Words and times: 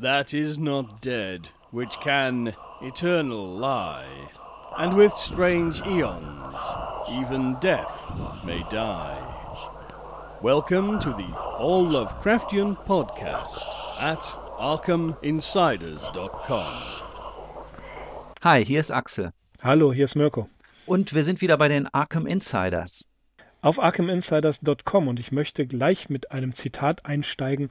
that 0.00 0.32
is 0.32 0.60
not 0.60 1.00
dead, 1.00 1.48
which 1.72 1.98
can 2.00 2.54
eternal 2.80 3.48
lie, 3.48 4.06
and 4.78 4.96
with 4.96 5.12
strange 5.12 5.82
eons 5.86 6.54
even 7.10 7.56
death 7.60 8.00
may 8.44 8.64
die. 8.70 9.18
Welcome 10.40 11.00
to 11.00 11.10
the 11.10 11.26
All 11.58 11.84
Lovecraftian 11.84 12.76
Podcast 12.86 13.66
at 13.98 14.20
ArkhamInsiders.com. 14.60 16.82
Hi, 18.44 18.64
hier 18.64 18.78
ist 18.78 18.92
Axel. 18.92 19.32
Hallo, 19.64 19.92
hier 19.92 20.04
ist 20.04 20.14
Mirko. 20.14 20.48
Und 20.86 21.12
wir 21.12 21.24
sind 21.24 21.40
wieder 21.40 21.58
bei 21.58 21.66
den 21.66 21.88
Arkham 21.92 22.28
Insiders. 22.28 23.04
Auf 23.62 23.80
ArkhamInsiders.com 23.80 25.08
und 25.08 25.18
ich 25.18 25.32
möchte 25.32 25.66
gleich 25.66 26.08
mit 26.08 26.30
einem 26.30 26.54
Zitat 26.54 27.04
einsteigen, 27.04 27.70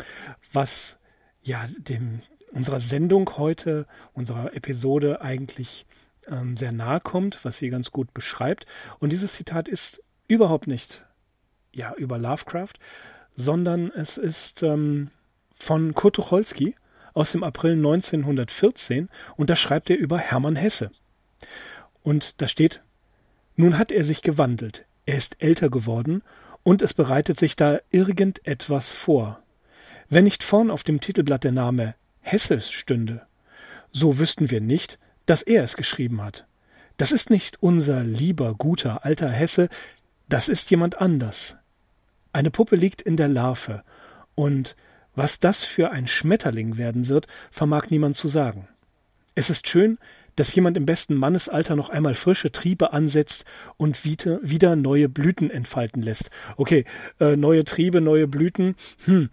was 0.51 0.97
ja 1.47 1.67
dem 1.77 2.21
unserer 2.51 2.79
Sendung 2.79 3.37
heute, 3.37 3.85
unserer 4.13 4.55
Episode 4.55 5.21
eigentlich 5.21 5.85
ähm, 6.27 6.57
sehr 6.57 6.71
nahe 6.71 6.99
kommt, 6.99 7.43
was 7.43 7.57
sie 7.57 7.69
ganz 7.69 7.91
gut 7.91 8.13
beschreibt. 8.13 8.65
Und 8.99 9.11
dieses 9.11 9.33
Zitat 9.33 9.67
ist 9.67 10.01
überhaupt 10.27 10.67
nicht 10.67 11.03
ja 11.73 11.93
über 11.95 12.17
Lovecraft, 12.17 12.73
sondern 13.35 13.91
es 13.91 14.17
ist 14.17 14.63
ähm, 14.63 15.11
von 15.55 15.93
Kurt 15.93 16.15
Tucholsky 16.15 16.75
aus 17.13 17.31
dem 17.31 17.43
April 17.43 17.73
1914 17.73 19.09
und 19.35 19.49
da 19.49 19.55
schreibt 19.55 19.89
er 19.89 19.97
über 19.97 20.17
Hermann 20.17 20.55
Hesse. 20.55 20.89
Und 22.03 22.41
da 22.41 22.47
steht, 22.47 22.81
nun 23.55 23.77
hat 23.77 23.91
er 23.91 24.03
sich 24.03 24.21
gewandelt, 24.21 24.85
er 25.05 25.17
ist 25.17 25.41
älter 25.41 25.69
geworden 25.69 26.23
und 26.63 26.81
es 26.81 26.93
bereitet 26.93 27.37
sich 27.37 27.55
da 27.55 27.79
irgendetwas 27.91 28.91
vor. 28.91 29.41
Wenn 30.09 30.23
nicht 30.23 30.43
vorn 30.43 30.71
auf 30.71 30.83
dem 30.83 31.01
Titelblatt 31.01 31.43
der 31.43 31.51
Name 31.51 31.95
Hesse 32.21 32.59
stünde, 32.59 33.25
so 33.91 34.19
wüssten 34.19 34.49
wir 34.49 34.61
nicht, 34.61 34.99
dass 35.25 35.41
er 35.41 35.63
es 35.63 35.75
geschrieben 35.75 36.21
hat. 36.21 36.45
Das 36.97 37.11
ist 37.11 37.29
nicht 37.29 37.61
unser 37.61 38.03
lieber, 38.03 38.55
guter, 38.55 39.05
alter 39.05 39.29
Hesse, 39.29 39.69
das 40.29 40.49
ist 40.49 40.71
jemand 40.71 40.99
anders. 40.99 41.55
Eine 42.31 42.51
Puppe 42.51 42.75
liegt 42.75 43.01
in 43.01 43.17
der 43.17 43.27
Larve, 43.27 43.83
und 44.35 44.75
was 45.15 45.39
das 45.39 45.65
für 45.65 45.91
ein 45.91 46.07
Schmetterling 46.07 46.77
werden 46.77 47.07
wird, 47.07 47.27
vermag 47.51 47.89
niemand 47.89 48.15
zu 48.15 48.27
sagen. 48.27 48.67
Es 49.35 49.49
ist 49.49 49.67
schön, 49.67 49.97
dass 50.37 50.55
jemand 50.55 50.77
im 50.77 50.85
besten 50.85 51.15
Mannesalter 51.15 51.75
noch 51.75 51.89
einmal 51.89 52.13
frische 52.13 52.51
Triebe 52.51 52.93
ansetzt 52.93 53.43
und 53.75 54.05
wieder 54.05 54.75
neue 54.75 55.09
Blüten 55.09 55.51
entfalten 55.51 56.01
lässt. 56.01 56.29
Okay, 56.55 56.85
äh, 57.19 57.35
neue 57.35 57.65
Triebe, 57.65 57.99
neue 57.99 58.27
Blüten. 58.27 58.75
Hm, 59.05 59.29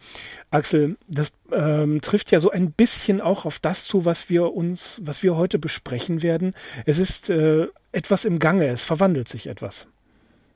Axel, 0.51 0.97
das 1.07 1.33
ähm, 1.53 2.01
trifft 2.01 2.33
ja 2.33 2.41
so 2.41 2.51
ein 2.51 2.73
bisschen 2.73 3.21
auch 3.21 3.45
auf 3.45 3.59
das 3.61 3.85
zu, 3.85 4.05
was 4.05 4.29
wir 4.29 4.53
uns, 4.55 5.01
was 5.05 5.23
wir 5.23 5.37
heute 5.37 5.59
besprechen 5.59 6.23
werden. 6.23 6.55
Es 6.87 6.99
ist 6.99 7.31
äh, 7.31 7.69
etwas 7.93 8.25
im 8.25 8.39
Gange, 8.39 8.69
es 8.69 8.83
verwandelt 8.83 9.29
sich 9.29 9.47
etwas. 9.47 9.87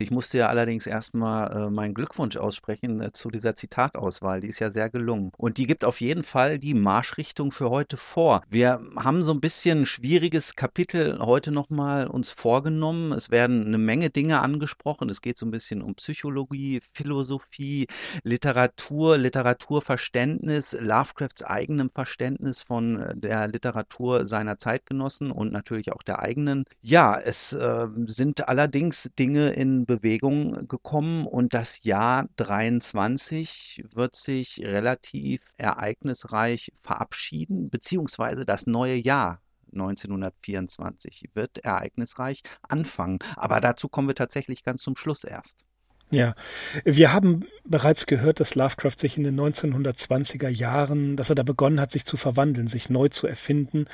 Ich 0.01 0.13
musste 0.13 0.39
ja 0.39 0.47
allerdings 0.47 0.87
erstmal 0.87 1.51
äh, 1.51 1.71
meinen 1.71 1.93
Glückwunsch 1.93 2.37
aussprechen 2.37 3.01
äh, 3.01 3.11
zu 3.13 3.31
dieser 3.31 3.57
Zitatauswahl. 3.57 4.39
Die 4.39 4.47
ist 4.47 4.61
ja 4.61 4.71
sehr 4.71 4.91
gelungen. 4.91 5.33
Und 5.37 5.59
die 5.59 5.67
gibt 5.67 5.85
auf 5.85 6.01
jeden 6.01 6.23
Fall 6.23 6.61
die 6.61 6.75
Marschrichtung 6.75 7.51
für 7.51 7.69
heute 7.71 7.97
vor. 7.97 8.43
Wir 8.49 8.81
haben 8.95 9.25
so 9.25 9.33
ein 9.33 9.41
bisschen 9.41 9.81
ein 9.81 9.87
schwieriges 9.87 10.55
Kapitel 10.55 11.19
heute 11.19 11.51
nochmal 11.51 12.07
uns 12.07 12.31
vorgenommen. 12.31 13.11
Es 13.11 13.33
werden 13.33 13.67
eine 13.67 13.79
Menge 13.79 14.11
Dinge 14.11 14.41
angesprochen. 14.41 15.11
Es 15.11 15.21
geht 15.21 15.37
so 15.37 15.47
ein 15.47 15.51
bisschen 15.51 15.83
um 15.83 15.97
Psychologie, 15.97 16.81
Philosophie, 16.93 17.89
Literatur, 18.23 19.19
Literaturverständnis, 19.19 20.77
Lovecrafts 20.79 21.43
eigenem 21.43 21.91
Verständnis 21.91 22.63
von 22.63 23.01
äh, 23.01 23.17
der 23.17 23.49
Literatur 23.49 24.27
seiner 24.27 24.59
Zeitgenossen 24.59 25.33
und 25.33 25.53
natürlich 25.53 25.91
auch 25.91 26.05
der 26.05 26.21
eigenen. 26.21 26.67
Ja, 26.83 27.19
es 27.19 27.53
äh, 27.53 27.89
sind 28.07 28.49
allerdings 28.49 29.11
Dinge 29.19 29.51
in 29.51 29.88
Bewegung 29.89 30.69
gekommen 30.69 31.27
und 31.27 31.55
das 31.55 31.83
Jahr 31.83 32.29
23 32.37 33.85
wird 33.93 34.15
sich 34.15 34.61
relativ 34.63 35.41
ereignisreich 35.57 36.73
verabschieden, 36.83 37.71
beziehungsweise 37.71 38.45
das 38.45 38.67
neue 38.67 38.95
Jahr 38.95 39.41
1924 39.73 41.31
wird 41.35 41.59
ereignisreich 41.59 42.43
anfangen. 42.63 43.19
Aber 43.35 43.61
dazu 43.61 43.89
kommen 43.89 44.09
wir 44.09 44.15
tatsächlich 44.15 44.63
ganz 44.63 44.83
zum 44.83 44.95
Schluss 44.95 45.25
erst. 45.25 45.65
Ja, 46.11 46.35
wir 46.85 47.13
haben 47.13 47.45
bereits 47.65 48.07
gehört, 48.07 48.41
dass 48.41 48.55
Lovecraft 48.55 48.99
sich 48.99 49.19
in 49.19 49.25
den 49.25 49.39
1920er 49.39 50.49
Jahren, 50.49 51.17
dass 51.17 51.31
er 51.31 51.35
da 51.35 51.43
begonnen 51.43 51.81
hat, 51.81 51.91
sich 51.91 52.05
zu 52.05 52.17
verwandeln, 52.17 52.67
sich 52.67 52.89
neu 52.89 53.09
zu 53.09 53.27
erfinden 53.27 53.87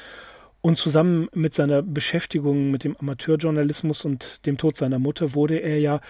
und 0.64 0.78
zusammen 0.78 1.28
mit 1.34 1.54
seiner 1.54 1.82
Beschäftigung 1.82 2.70
mit 2.70 2.84
dem 2.84 2.96
Amateurjournalismus 2.96 4.06
und 4.06 4.46
dem 4.46 4.56
Tod 4.56 4.78
seiner 4.78 4.98
Mutter 4.98 5.34
wurde 5.34 5.58
er 5.58 5.78
ja, 5.78 6.00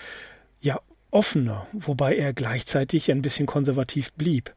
ja 0.61 0.79
offener, 1.11 1.67
wobei 1.73 2.15
er 2.15 2.33
gleichzeitig 2.33 3.11
ein 3.11 3.21
bisschen 3.21 3.47
konservativ 3.47 4.13
blieb. 4.13 4.55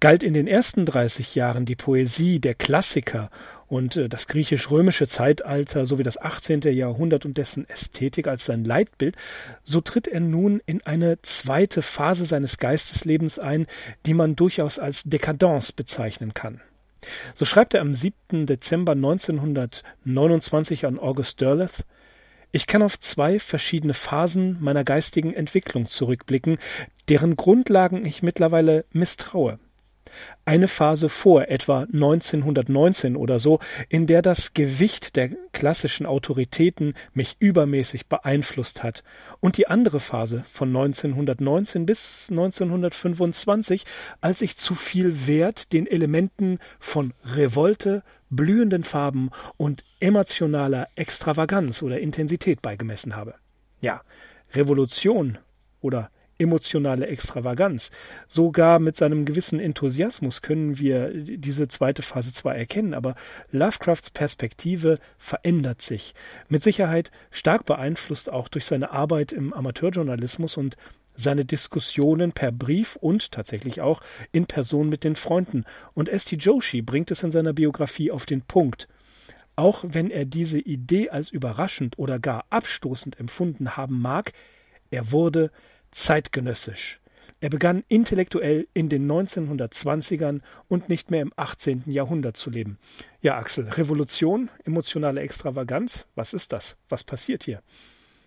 Galt 0.00 0.24
in 0.24 0.34
den 0.34 0.48
ersten 0.48 0.84
30 0.84 1.36
Jahren 1.36 1.66
die 1.66 1.76
Poesie 1.76 2.40
der 2.40 2.56
Klassiker 2.56 3.30
und 3.68 3.96
äh, 3.96 4.08
das 4.08 4.26
griechisch-römische 4.26 5.06
Zeitalter 5.06 5.86
sowie 5.86 6.02
das 6.02 6.20
18. 6.20 6.62
Jahrhundert 6.62 7.24
und 7.24 7.38
dessen 7.38 7.68
Ästhetik 7.68 8.26
als 8.26 8.44
sein 8.44 8.64
Leitbild, 8.64 9.14
so 9.62 9.80
tritt 9.80 10.08
er 10.08 10.18
nun 10.18 10.60
in 10.66 10.84
eine 10.84 11.22
zweite 11.22 11.82
Phase 11.82 12.24
seines 12.24 12.58
Geisteslebens 12.58 13.38
ein, 13.38 13.68
die 14.04 14.14
man 14.14 14.34
durchaus 14.34 14.80
als 14.80 15.04
Dekadence 15.04 15.70
bezeichnen 15.70 16.34
kann. 16.34 16.60
So 17.34 17.44
schreibt 17.44 17.74
er 17.74 17.80
am 17.80 17.94
7. 17.94 18.46
Dezember 18.46 18.92
1929 18.92 20.86
an 20.86 20.98
August 20.98 21.40
Derleth 21.40 21.84
Ich 22.50 22.66
kann 22.66 22.82
auf 22.82 22.98
zwei 22.98 23.38
verschiedene 23.38 23.94
Phasen 23.94 24.58
meiner 24.60 24.84
geistigen 24.84 25.34
Entwicklung 25.34 25.86
zurückblicken, 25.86 26.58
deren 27.08 27.36
Grundlagen 27.36 28.04
ich 28.04 28.22
mittlerweile 28.22 28.84
misstraue 28.92 29.58
eine 30.44 30.68
Phase 30.68 31.08
vor, 31.08 31.48
etwa 31.48 31.80
1919 31.82 33.16
oder 33.16 33.38
so, 33.38 33.58
in 33.88 34.06
der 34.06 34.22
das 34.22 34.54
Gewicht 34.54 35.16
der 35.16 35.30
klassischen 35.52 36.06
Autoritäten 36.06 36.94
mich 37.12 37.36
übermäßig 37.38 38.06
beeinflusst 38.06 38.82
hat, 38.82 39.02
und 39.40 39.56
die 39.56 39.68
andere 39.68 40.00
Phase 40.00 40.44
von 40.48 40.68
1919 40.68 41.86
bis 41.86 42.28
1925, 42.30 43.84
als 44.20 44.42
ich 44.42 44.56
zu 44.56 44.74
viel 44.74 45.26
Wert 45.26 45.72
den 45.72 45.86
Elementen 45.86 46.58
von 46.78 47.14
Revolte, 47.24 48.02
blühenden 48.30 48.84
Farben 48.84 49.30
und 49.56 49.84
emotionaler 50.00 50.88
Extravaganz 50.96 51.82
oder 51.82 52.00
Intensität 52.00 52.62
beigemessen 52.62 53.16
habe. 53.16 53.34
Ja, 53.80 54.02
Revolution 54.54 55.38
oder 55.80 56.10
emotionale 56.38 57.06
Extravaganz. 57.06 57.90
Sogar 58.26 58.78
mit 58.78 58.96
seinem 58.96 59.24
gewissen 59.24 59.60
Enthusiasmus 59.60 60.42
können 60.42 60.78
wir 60.78 61.10
diese 61.12 61.68
zweite 61.68 62.02
Phase 62.02 62.32
zwar 62.32 62.56
erkennen, 62.56 62.94
aber 62.94 63.14
Lovecrafts 63.50 64.10
Perspektive 64.10 64.94
verändert 65.18 65.82
sich. 65.82 66.14
Mit 66.48 66.62
Sicherheit 66.62 67.10
stark 67.30 67.66
beeinflusst 67.66 68.30
auch 68.30 68.48
durch 68.48 68.64
seine 68.64 68.90
Arbeit 68.90 69.32
im 69.32 69.52
Amateurjournalismus 69.52 70.56
und 70.56 70.76
seine 71.18 71.44
Diskussionen 71.44 72.32
per 72.32 72.52
Brief 72.52 72.94
und 72.96 73.32
tatsächlich 73.32 73.80
auch 73.80 74.00
in 74.30 74.46
Person 74.46 74.88
mit 74.88 75.02
den 75.02 75.16
Freunden. 75.16 75.64
Und 75.92 76.08
S.T. 76.08 76.36
Joshi 76.36 76.80
bringt 76.80 77.10
es 77.10 77.24
in 77.24 77.32
seiner 77.32 77.52
Biografie 77.52 78.12
auf 78.12 78.24
den 78.24 78.42
Punkt. 78.42 78.86
Auch 79.56 79.84
wenn 79.88 80.12
er 80.12 80.24
diese 80.24 80.60
Idee 80.60 81.10
als 81.10 81.30
überraschend 81.30 81.98
oder 81.98 82.20
gar 82.20 82.44
abstoßend 82.50 83.18
empfunden 83.18 83.76
haben 83.76 84.00
mag, 84.00 84.32
er 84.90 85.10
wurde 85.10 85.50
zeitgenössisch. 85.90 87.00
Er 87.40 87.50
begann 87.50 87.84
intellektuell 87.86 88.66
in 88.74 88.88
den 88.88 89.08
1920ern 89.08 90.40
und 90.66 90.88
nicht 90.88 91.12
mehr 91.12 91.22
im 91.22 91.32
18. 91.36 91.84
Jahrhundert 91.86 92.36
zu 92.36 92.50
leben. 92.50 92.78
Ja, 93.20 93.36
Axel, 93.36 93.68
Revolution, 93.68 94.50
emotionale 94.64 95.20
Extravaganz, 95.20 96.06
was 96.16 96.34
ist 96.34 96.52
das? 96.52 96.76
Was 96.88 97.04
passiert 97.04 97.44
hier? 97.44 97.62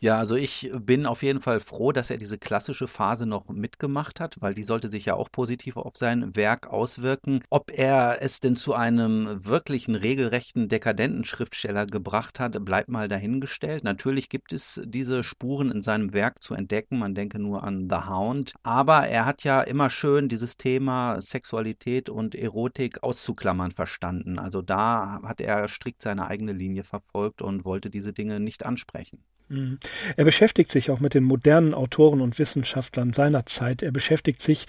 Ja, 0.03 0.17
also 0.17 0.35
ich 0.35 0.71
bin 0.73 1.05
auf 1.05 1.21
jeden 1.21 1.41
Fall 1.41 1.59
froh, 1.59 1.91
dass 1.91 2.09
er 2.09 2.17
diese 2.17 2.39
klassische 2.39 2.87
Phase 2.87 3.27
noch 3.27 3.47
mitgemacht 3.49 4.19
hat, 4.19 4.35
weil 4.41 4.55
die 4.55 4.63
sollte 4.63 4.89
sich 4.89 5.05
ja 5.05 5.13
auch 5.13 5.31
positiv 5.31 5.77
auf 5.77 5.95
sein 5.95 6.35
Werk 6.35 6.65
auswirken. 6.67 7.43
Ob 7.51 7.69
er 7.71 8.17
es 8.19 8.39
denn 8.39 8.55
zu 8.55 8.73
einem 8.73 9.45
wirklichen 9.45 9.93
regelrechten 9.93 10.69
dekadenten 10.69 11.23
Schriftsteller 11.23 11.85
gebracht 11.85 12.39
hat, 12.39 12.65
bleibt 12.65 12.89
mal 12.89 13.07
dahingestellt. 13.09 13.83
Natürlich 13.83 14.29
gibt 14.29 14.53
es 14.53 14.81
diese 14.83 15.21
Spuren 15.21 15.69
in 15.69 15.83
seinem 15.83 16.13
Werk 16.13 16.41
zu 16.41 16.55
entdecken. 16.55 16.97
Man 16.97 17.13
denke 17.13 17.37
nur 17.37 17.63
an 17.63 17.87
The 17.87 18.07
Hound. 18.09 18.53
Aber 18.63 19.07
er 19.07 19.25
hat 19.27 19.43
ja 19.43 19.61
immer 19.61 19.91
schön 19.91 20.29
dieses 20.29 20.57
Thema 20.57 21.21
Sexualität 21.21 22.09
und 22.09 22.33
Erotik 22.33 23.03
auszuklammern 23.03 23.69
verstanden. 23.69 24.39
Also 24.39 24.63
da 24.63 25.21
hat 25.23 25.39
er 25.41 25.67
strikt 25.67 26.01
seine 26.01 26.25
eigene 26.25 26.53
Linie 26.53 26.83
verfolgt 26.83 27.43
und 27.43 27.65
wollte 27.65 27.91
diese 27.91 28.13
Dinge 28.13 28.39
nicht 28.39 28.65
ansprechen. 28.65 29.23
Mhm. 29.51 29.79
Er 30.15 30.25
beschäftigt 30.25 30.71
sich 30.71 30.89
auch 30.91 30.99
mit 30.99 31.13
den 31.13 31.23
modernen 31.23 31.73
Autoren 31.73 32.21
und 32.21 32.39
Wissenschaftlern 32.39 33.11
seiner 33.11 33.45
Zeit. 33.45 33.83
Er 33.83 33.91
beschäftigt 33.91 34.41
sich 34.41 34.65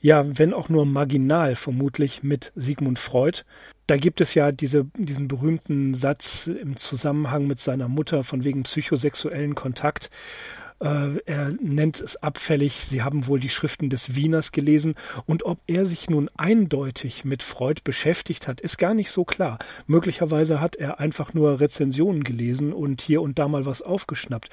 ja, 0.00 0.24
wenn 0.36 0.52
auch 0.52 0.68
nur 0.68 0.84
marginal 0.84 1.54
vermutlich 1.54 2.24
mit 2.24 2.50
Sigmund 2.56 2.98
Freud. 2.98 3.42
Da 3.86 3.96
gibt 3.96 4.20
es 4.20 4.34
ja 4.34 4.50
diese, 4.50 4.86
diesen 4.96 5.28
berühmten 5.28 5.94
Satz 5.94 6.48
im 6.48 6.76
Zusammenhang 6.76 7.46
mit 7.46 7.60
seiner 7.60 7.88
Mutter 7.88 8.24
von 8.24 8.42
wegen 8.42 8.64
psychosexuellen 8.64 9.54
Kontakt. 9.54 10.10
Äh, 10.82 11.18
er 11.26 11.52
nennt 11.60 12.00
es 12.00 12.16
abfällig, 12.16 12.84
sie 12.84 13.02
haben 13.02 13.28
wohl 13.28 13.38
die 13.38 13.48
Schriften 13.48 13.88
des 13.88 14.16
Wieners 14.16 14.50
gelesen 14.50 14.96
und 15.26 15.44
ob 15.44 15.60
er 15.68 15.86
sich 15.86 16.10
nun 16.10 16.28
eindeutig 16.36 17.24
mit 17.24 17.44
Freud 17.44 17.82
beschäftigt 17.84 18.48
hat, 18.48 18.60
ist 18.60 18.78
gar 18.78 18.92
nicht 18.92 19.10
so 19.10 19.24
klar. 19.24 19.60
Möglicherweise 19.86 20.60
hat 20.60 20.74
er 20.74 20.98
einfach 20.98 21.34
nur 21.34 21.60
Rezensionen 21.60 22.24
gelesen 22.24 22.72
und 22.72 23.00
hier 23.00 23.22
und 23.22 23.38
da 23.38 23.46
mal 23.46 23.64
was 23.64 23.80
aufgeschnappt. 23.80 24.50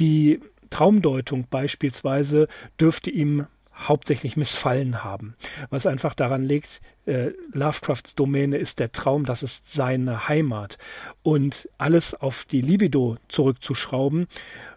Die 0.00 0.40
Traumdeutung 0.70 1.46
beispielsweise 1.48 2.48
dürfte 2.80 3.10
ihm 3.10 3.46
hauptsächlich 3.72 4.36
missfallen 4.36 5.04
haben, 5.04 5.36
was 5.70 5.86
einfach 5.86 6.14
daran 6.14 6.42
liegt, 6.42 6.80
äh, 7.04 7.30
Lovecrafts 7.52 8.14
Domäne 8.14 8.56
ist 8.56 8.80
der 8.80 8.90
Traum, 8.90 9.26
das 9.26 9.42
ist 9.42 9.72
seine 9.72 10.28
Heimat 10.28 10.78
und 11.22 11.68
alles 11.78 12.14
auf 12.14 12.46
die 12.46 12.62
Libido 12.62 13.16
zurückzuschrauben 13.28 14.26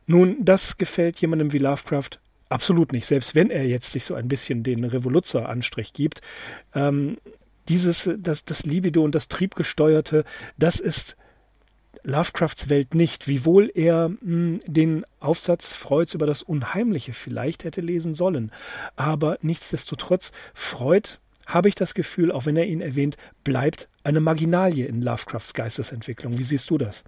nun, 0.09 0.37
das 0.43 0.77
gefällt 0.77 1.21
jemandem 1.21 1.53
wie 1.53 1.59
Lovecraft 1.59 2.19
absolut 2.49 2.93
nicht, 2.93 3.05
selbst 3.05 3.35
wenn 3.35 3.51
er 3.51 3.67
jetzt 3.67 3.91
sich 3.91 4.05
so 4.05 4.15
ein 4.15 4.27
bisschen 4.27 4.63
den 4.63 4.83
Revoluzzer-Anstrich 4.83 5.93
gibt. 5.93 6.21
Ähm, 6.73 7.17
dieses, 7.67 8.09
das, 8.17 8.43
das 8.43 8.65
Libido 8.65 9.03
und 9.03 9.13
das 9.13 9.27
Triebgesteuerte, 9.27 10.25
das 10.57 10.79
ist 10.79 11.15
Lovecrafts 12.01 12.69
Welt 12.69 12.95
nicht, 12.95 13.27
wiewohl 13.27 13.71
er 13.75 14.09
mh, 14.09 14.17
hm, 14.19 14.61
den 14.65 15.05
Aufsatz 15.19 15.75
Freuds 15.75 16.15
über 16.15 16.25
das 16.25 16.41
Unheimliche 16.41 17.13
vielleicht 17.13 17.63
hätte 17.63 17.81
lesen 17.81 18.15
sollen. 18.15 18.51
Aber 18.95 19.37
nichtsdestotrotz, 19.43 20.31
Freud, 20.55 21.19
habe 21.45 21.69
ich 21.69 21.75
das 21.75 21.93
Gefühl, 21.93 22.31
auch 22.31 22.47
wenn 22.47 22.57
er 22.57 22.65
ihn 22.65 22.81
erwähnt, 22.81 23.15
bleibt 23.43 23.89
eine 24.01 24.21
Marginalie 24.21 24.87
in 24.87 25.03
Lovecrafts 25.03 25.53
Geistesentwicklung. 25.53 26.39
Wie 26.39 26.43
siehst 26.43 26.67
du 26.71 26.79
das? 26.79 27.03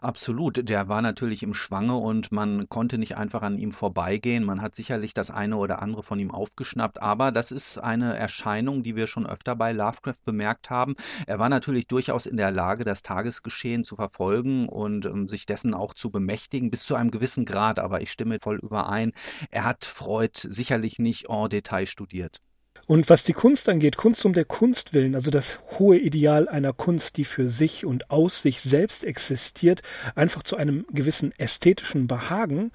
Absolut, 0.00 0.68
der 0.68 0.88
war 0.88 1.02
natürlich 1.02 1.42
im 1.42 1.52
Schwange 1.54 1.96
und 1.96 2.32
man 2.32 2.68
konnte 2.68 2.98
nicht 2.98 3.16
einfach 3.16 3.42
an 3.42 3.58
ihm 3.58 3.72
vorbeigehen. 3.72 4.42
Man 4.44 4.60
hat 4.62 4.74
sicherlich 4.74 5.12
das 5.14 5.30
eine 5.30 5.56
oder 5.56 5.80
andere 5.82 6.02
von 6.02 6.18
ihm 6.18 6.30
aufgeschnappt, 6.30 7.00
aber 7.02 7.30
das 7.30 7.52
ist 7.52 7.78
eine 7.78 8.16
Erscheinung, 8.16 8.82
die 8.82 8.96
wir 8.96 9.06
schon 9.06 9.26
öfter 9.26 9.54
bei 9.54 9.72
Lovecraft 9.72 10.24
bemerkt 10.24 10.70
haben. 10.70 10.96
Er 11.26 11.38
war 11.38 11.48
natürlich 11.48 11.86
durchaus 11.88 12.26
in 12.26 12.36
der 12.36 12.50
Lage, 12.52 12.84
das 12.84 13.02
Tagesgeschehen 13.02 13.84
zu 13.84 13.96
verfolgen 13.96 14.68
und 14.68 15.04
ähm, 15.06 15.28
sich 15.28 15.46
dessen 15.46 15.74
auch 15.74 15.94
zu 15.94 16.10
bemächtigen, 16.10 16.70
bis 16.70 16.84
zu 16.84 16.94
einem 16.94 17.10
gewissen 17.10 17.44
Grad, 17.44 17.78
aber 17.78 18.00
ich 18.00 18.10
stimme 18.10 18.38
voll 18.40 18.58
überein. 18.58 19.12
Er 19.50 19.64
hat 19.64 19.84
Freud 19.84 20.32
sicherlich 20.42 20.98
nicht 20.98 21.26
en 21.28 21.48
Detail 21.50 21.86
studiert. 21.86 22.40
Und 22.86 23.10
was 23.10 23.24
die 23.24 23.32
Kunst 23.32 23.68
angeht, 23.68 23.96
Kunst 23.96 24.24
um 24.24 24.32
der 24.32 24.44
Kunst 24.44 24.92
willen, 24.92 25.16
also 25.16 25.32
das 25.32 25.58
hohe 25.78 25.98
Ideal 25.98 26.48
einer 26.48 26.72
Kunst, 26.72 27.16
die 27.16 27.24
für 27.24 27.48
sich 27.48 27.84
und 27.84 28.10
aus 28.10 28.42
sich 28.42 28.60
selbst 28.60 29.02
existiert, 29.02 29.82
einfach 30.14 30.44
zu 30.44 30.56
einem 30.56 30.86
gewissen 30.92 31.32
ästhetischen 31.36 32.06
Behagen, 32.06 32.70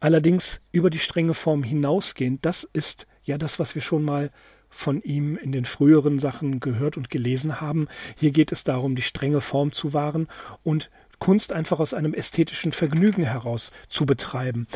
allerdings 0.00 0.60
über 0.70 0.90
die 0.90 0.98
strenge 0.98 1.32
Form 1.32 1.62
hinausgehend, 1.62 2.44
das 2.44 2.68
ist 2.74 3.06
ja 3.22 3.38
das, 3.38 3.58
was 3.58 3.74
wir 3.74 3.80
schon 3.80 4.02
mal 4.02 4.30
von 4.68 5.00
ihm 5.02 5.36
in 5.36 5.52
den 5.52 5.64
früheren 5.64 6.18
Sachen 6.18 6.60
gehört 6.60 6.96
und 6.96 7.08
gelesen 7.08 7.60
haben. 7.60 7.86
Hier 8.18 8.32
geht 8.32 8.52
es 8.52 8.64
darum, 8.64 8.96
die 8.96 9.02
strenge 9.02 9.40
Form 9.40 9.72
zu 9.72 9.94
wahren 9.94 10.28
und 10.62 10.90
Kunst 11.20 11.52
einfach 11.52 11.80
aus 11.80 11.94
einem 11.94 12.12
ästhetischen 12.12 12.72
Vergnügen 12.72 13.22
heraus 13.22 13.70
zu 13.88 14.04
betreiben. 14.04 14.66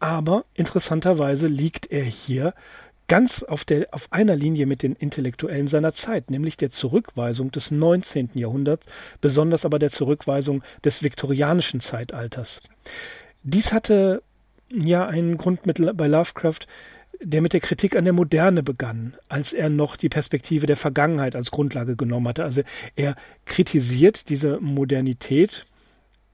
Aber 0.00 0.44
interessanterweise 0.54 1.48
liegt 1.48 1.90
er 1.90 2.04
hier 2.04 2.54
ganz 3.08 3.42
auf, 3.42 3.64
der, 3.64 3.88
auf 3.92 4.12
einer 4.12 4.36
Linie 4.36 4.66
mit 4.66 4.82
den 4.82 4.94
Intellektuellen 4.94 5.66
seiner 5.66 5.92
Zeit, 5.92 6.30
nämlich 6.30 6.56
der 6.56 6.70
Zurückweisung 6.70 7.50
des 7.50 7.70
19. 7.70 8.30
Jahrhunderts, 8.34 8.86
besonders 9.20 9.64
aber 9.64 9.78
der 9.78 9.90
Zurückweisung 9.90 10.62
des 10.84 11.02
viktorianischen 11.02 11.80
Zeitalters. 11.80 12.60
Dies 13.42 13.72
hatte 13.72 14.22
ja 14.70 15.06
einen 15.06 15.38
Grund 15.38 15.66
mit, 15.66 15.80
bei 15.96 16.06
Lovecraft, 16.06 16.60
der 17.20 17.40
mit 17.40 17.52
der 17.52 17.60
Kritik 17.60 17.96
an 17.96 18.04
der 18.04 18.12
Moderne 18.12 18.62
begann, 18.62 19.16
als 19.28 19.52
er 19.52 19.70
noch 19.70 19.96
die 19.96 20.08
Perspektive 20.08 20.66
der 20.66 20.76
Vergangenheit 20.76 21.34
als 21.34 21.50
Grundlage 21.50 21.96
genommen 21.96 22.28
hatte. 22.28 22.44
Also 22.44 22.62
er 22.94 23.16
kritisiert 23.44 24.28
diese 24.28 24.60
Modernität 24.60 25.66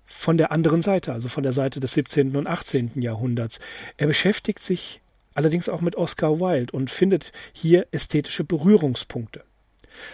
von 0.05 0.37
der 0.37 0.53
anderen 0.53 0.83
Seite, 0.83 1.13
also 1.13 1.29
von 1.29 1.43
der 1.43 1.53
Seite 1.53 1.81
des 1.81 1.95
17. 1.95 2.37
und 2.37 2.47
18. 2.47 3.01
Jahrhunderts. 3.01 3.61
Er 3.97 4.07
beschäftigt 4.07 4.63
sich 4.63 5.01
allerdings 5.35 5.69
auch 5.69 5.81
mit 5.81 5.97
Oscar 5.97 6.41
Wilde 6.41 6.73
und 6.73 6.91
findet 6.91 7.33
hier 7.53 7.87
ästhetische 7.91 8.45
Berührungspunkte. 8.45 9.45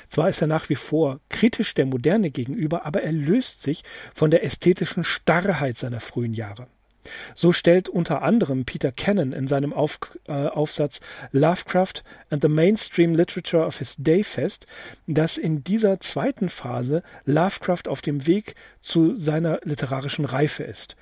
Zwar 0.09 0.29
ist 0.29 0.41
er 0.41 0.47
nach 0.47 0.69
wie 0.69 0.77
vor 0.77 1.21
kritisch 1.29 1.75
der 1.75 1.87
Moderne 1.87 2.31
gegenüber, 2.31 2.85
aber 2.85 3.03
er 3.03 3.13
löst 3.13 3.63
sich 3.63 3.83
von 4.15 4.31
der 4.31 4.45
ästhetischen 4.45 5.05
Starrheit 5.05 5.79
seiner 5.79 6.01
frühen 6.01 6.35
Jahre. 6.35 6.67
So 7.35 7.53
stellt 7.53 7.89
unter 7.89 8.23
anderem 8.23 8.67
Peter 8.67 8.93
Cannon 8.93 9.33
in 9.33 9.47
seinem 9.47 9.73
Auf, 9.73 9.99
äh, 10.29 10.33
Aufsatz 10.33 11.01
Lovecraft 11.33 12.05
and 12.29 12.43
the 12.43 12.49
Mainstream 12.49 13.15
Literature 13.15 13.65
of 13.65 13.79
His 13.79 13.97
Day 13.99 14.23
fest, 14.23 14.67
dass 15.07 15.39
in 15.39 15.65
dieser 15.65 15.99
zweiten 16.01 16.51
Phase 16.51 17.03
Lovecraft 17.25 17.89
auf 17.89 18.03
dem 18.03 18.27
Weg 18.27 18.55
zu 18.83 19.17
seiner 19.17 19.61
literarischen 19.65 20.27
Reife 20.27 20.63
ist 20.63 20.97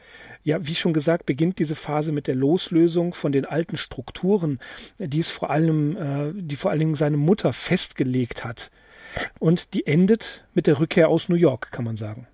ja, 0.49 0.67
wie 0.67 0.75
schon 0.75 0.95
gesagt, 0.95 1.27
beginnt 1.27 1.59
diese 1.59 1.75
Phase 1.75 2.11
mit 2.11 2.27
der 2.27 2.35
Loslösung 2.35 3.13
von 3.13 3.33
den 3.33 3.45
alten 3.45 3.77
Strukturen, 3.77 4.61
die 4.99 5.21
es 5.21 5.29
vor 5.29 5.51
allem, 5.51 5.97
äh, 5.99 6.33
die 6.35 6.57
vor 6.57 6.71
allen 6.71 6.81
Dingen 6.81 6.95
seine 6.95 7.19
Mutter 7.19 7.53
festgelegt 7.53 8.47
hat. 8.47 8.71
Und 9.39 9.75
die 9.75 9.87
endet 9.87 10.47
mit 10.55 10.67
der 10.67 10.81
Rückkehr 10.81 11.11
aus 11.11 11.29
New 11.29 11.37
York, 11.37 11.71
kann 11.71 11.85
man 11.85 11.99
sagen. 11.99 12.29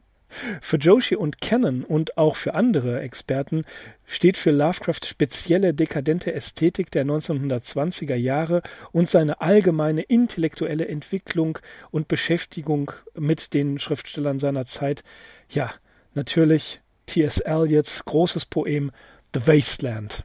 Für 0.61 0.77
Joshi 0.77 1.17
und 1.17 1.41
Cannon 1.41 1.83
und 1.83 2.17
auch 2.17 2.37
für 2.37 2.55
andere 2.55 3.01
Experten 3.01 3.65
steht 4.07 4.37
für 4.37 4.53
Lovecraft 4.53 5.07
spezielle 5.07 5.75
dekadente 5.75 6.33
Ästhetik 6.33 6.93
der 6.93 7.05
1920er 7.05 8.15
Jahre 8.15 8.63
und 8.93 9.09
seine 9.09 9.41
allgemeine 9.41 10.03
intellektuelle 10.03 10.87
Entwicklung 10.87 11.59
und 11.91 12.07
Beschäftigung 12.07 12.93
mit 13.19 13.55
den 13.55 13.81
Schriftstellern 13.81 14.39
seiner 14.39 14.67
Zeit, 14.67 15.03
ja, 15.49 15.73
natürlich 16.15 16.81
T.S. 17.07 17.39
Eliots 17.39 18.05
großes 18.05 18.47
Poem 18.47 18.91
The 19.35 19.47
Wasteland. 19.47 20.25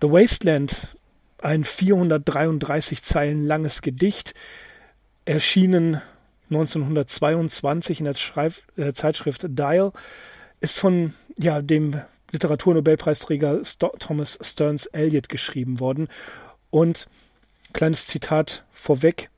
The 0.00 0.08
Wasteland, 0.10 0.96
ein 1.38 1.64
433 1.64 3.02
Zeilen 3.02 3.44
langes 3.44 3.82
Gedicht, 3.82 4.34
erschienen 5.24 6.00
1922 6.50 8.00
in 8.00 8.04
der 8.06 8.14
Schreif 8.14 8.62
äh, 8.76 8.92
Zeitschrift 8.92 9.44
Dial, 9.48 9.92
ist 10.60 10.78
von 10.78 11.14
ja, 11.36 11.62
dem 11.62 12.00
Literaturnobelpreisträger 12.30 13.64
St 13.64 13.86
Thomas 13.98 14.38
Stearns 14.42 14.86
Eliot 14.86 15.28
geschrieben 15.28 15.80
worden. 15.80 16.08
Und 16.70 17.08
kleines 17.72 18.06
Zitat 18.06 18.64
vorweg: 18.72 19.30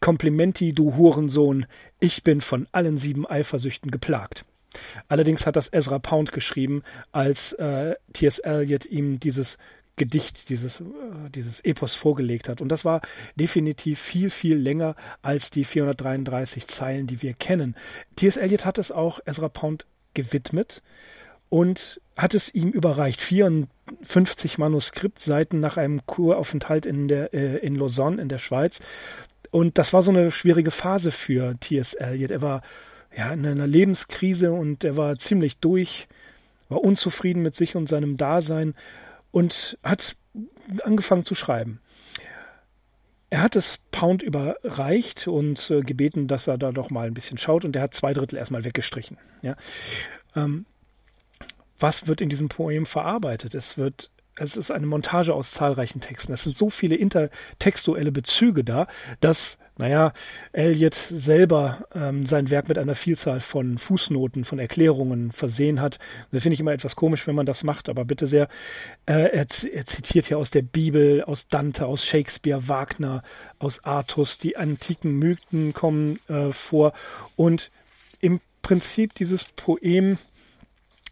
Komplimenti, 0.00 0.72
du 0.72 0.96
Hurensohn, 0.96 1.66
ich 2.00 2.22
bin 2.22 2.40
von 2.40 2.66
allen 2.72 2.96
sieben 2.96 3.26
Eifersüchten 3.26 3.90
geplagt. 3.90 4.44
Allerdings 5.08 5.46
hat 5.46 5.56
das 5.56 5.72
Ezra 5.72 5.98
Pound 5.98 6.32
geschrieben, 6.32 6.82
als 7.12 7.52
äh, 7.54 7.94
T.S. 8.12 8.38
Eliot 8.38 8.86
ihm 8.86 9.18
dieses 9.18 9.58
Gedicht, 9.96 10.48
dieses, 10.48 10.80
äh, 10.80 10.84
dieses 11.34 11.60
Epos 11.60 11.94
vorgelegt 11.94 12.48
hat. 12.48 12.60
Und 12.60 12.68
das 12.68 12.84
war 12.84 13.02
definitiv 13.36 13.98
viel, 13.98 14.30
viel 14.30 14.56
länger 14.56 14.96
als 15.22 15.50
die 15.50 15.64
433 15.64 16.66
Zeilen, 16.66 17.06
die 17.06 17.22
wir 17.22 17.34
kennen. 17.34 17.76
T.S. 18.16 18.36
Eliot 18.36 18.64
hat 18.64 18.78
es 18.78 18.90
auch 18.92 19.20
Ezra 19.26 19.48
Pound 19.48 19.86
gewidmet 20.14 20.82
und 21.50 22.00
hat 22.16 22.34
es 22.34 22.52
ihm 22.54 22.70
überreicht. 22.70 23.20
54 23.20 24.58
Manuskriptseiten 24.58 25.60
nach 25.60 25.76
einem 25.76 26.04
Kuraufenthalt 26.06 26.86
in, 26.86 27.08
der, 27.08 27.34
äh, 27.34 27.58
in 27.58 27.74
Lausanne 27.74 28.20
in 28.20 28.28
der 28.28 28.38
Schweiz. 28.38 28.80
Und 29.50 29.78
das 29.78 29.92
war 29.92 30.02
so 30.02 30.10
eine 30.10 30.30
schwierige 30.30 30.70
Phase 30.70 31.10
für 31.10 31.58
T.S. 31.60 31.94
Eliot. 31.94 32.30
Er 32.30 32.42
war 32.42 32.62
ja, 33.16 33.32
in 33.32 33.46
einer 33.46 33.66
Lebenskrise 33.66 34.52
und 34.52 34.84
er 34.84 34.96
war 34.96 35.16
ziemlich 35.16 35.58
durch, 35.58 36.08
war 36.68 36.82
unzufrieden 36.82 37.42
mit 37.42 37.56
sich 37.56 37.76
und 37.76 37.88
seinem 37.88 38.16
Dasein 38.16 38.74
und 39.30 39.78
hat 39.82 40.16
angefangen 40.82 41.24
zu 41.24 41.34
schreiben. 41.34 41.80
Er 43.30 43.42
hat 43.42 43.56
es 43.56 43.78
Pound 43.90 44.22
überreicht 44.22 45.28
und 45.28 45.70
äh, 45.70 45.82
gebeten, 45.82 46.28
dass 46.28 46.46
er 46.46 46.56
da 46.56 46.72
doch 46.72 46.90
mal 46.90 47.06
ein 47.06 47.14
bisschen 47.14 47.36
schaut 47.36 47.64
und 47.64 47.76
er 47.76 47.82
hat 47.82 47.94
zwei 47.94 48.14
Drittel 48.14 48.38
erstmal 48.38 48.64
weggestrichen. 48.64 49.18
Ja. 49.42 49.56
Ähm, 50.34 50.64
was 51.78 52.06
wird 52.06 52.20
in 52.20 52.30
diesem 52.30 52.48
Poem 52.48 52.86
verarbeitet? 52.86 53.54
Es 53.54 53.76
wird 53.76 54.10
es 54.40 54.56
ist 54.56 54.70
eine 54.70 54.86
Montage 54.86 55.34
aus 55.34 55.52
zahlreichen 55.52 56.00
Texten. 56.00 56.32
Es 56.32 56.44
sind 56.44 56.56
so 56.56 56.70
viele 56.70 56.96
intertextuelle 56.96 58.12
Bezüge 58.12 58.64
da, 58.64 58.86
dass, 59.20 59.58
naja, 59.76 60.12
Eliot 60.52 60.94
selber 60.94 61.86
ähm, 61.94 62.26
sein 62.26 62.50
Werk 62.50 62.68
mit 62.68 62.78
einer 62.78 62.94
Vielzahl 62.94 63.40
von 63.40 63.78
Fußnoten, 63.78 64.44
von 64.44 64.58
Erklärungen 64.58 65.32
versehen 65.32 65.80
hat. 65.80 65.98
Das 66.30 66.42
finde 66.42 66.54
ich 66.54 66.60
immer 66.60 66.72
etwas 66.72 66.96
komisch, 66.96 67.26
wenn 67.26 67.34
man 67.34 67.46
das 67.46 67.64
macht, 67.64 67.88
aber 67.88 68.04
bitte 68.04 68.26
sehr. 68.26 68.48
Äh, 69.06 69.30
er, 69.36 69.46
er 69.72 69.86
zitiert 69.86 70.26
hier 70.26 70.38
aus 70.38 70.50
der 70.50 70.62
Bibel, 70.62 71.22
aus 71.24 71.48
Dante, 71.48 71.86
aus 71.86 72.04
Shakespeare, 72.04 72.68
Wagner, 72.68 73.22
aus 73.58 73.84
Artus. 73.84 74.38
Die 74.38 74.56
antiken 74.56 75.12
Mythen 75.12 75.72
kommen 75.72 76.20
äh, 76.28 76.52
vor 76.52 76.92
und 77.36 77.70
im 78.20 78.40
Prinzip 78.62 79.14
dieses 79.14 79.44
Poem 79.44 80.18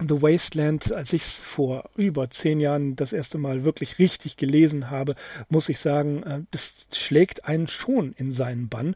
The 0.01 0.21
Wasteland, 0.21 0.93
als 0.93 1.13
ich 1.13 1.23
es 1.23 1.41
vor 1.41 1.89
über 1.97 2.29
zehn 2.29 2.61
Jahren 2.61 2.97
das 2.97 3.13
erste 3.13 3.39
Mal 3.39 3.65
wirklich 3.65 3.99
richtig 3.99 4.37
gelesen 4.37 4.91
habe, 4.91 5.15
muss 5.49 5.69
ich 5.69 5.79
sagen, 5.79 6.23
äh, 6.23 6.43
das 6.51 6.87
schlägt 6.95 7.47
einen 7.47 7.67
schon 7.67 8.13
in 8.13 8.31
seinen 8.31 8.69
Bann. 8.69 8.95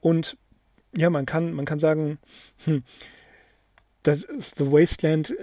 Und 0.00 0.36
ja, 0.96 1.10
man 1.10 1.26
kann, 1.26 1.52
man 1.52 1.66
kann 1.66 1.78
sagen, 1.78 2.18
hm, 2.64 2.82
das 4.02 4.22
ist 4.22 4.56
The 4.56 4.72
Wasteland, 4.72 5.30
äh, 5.30 5.34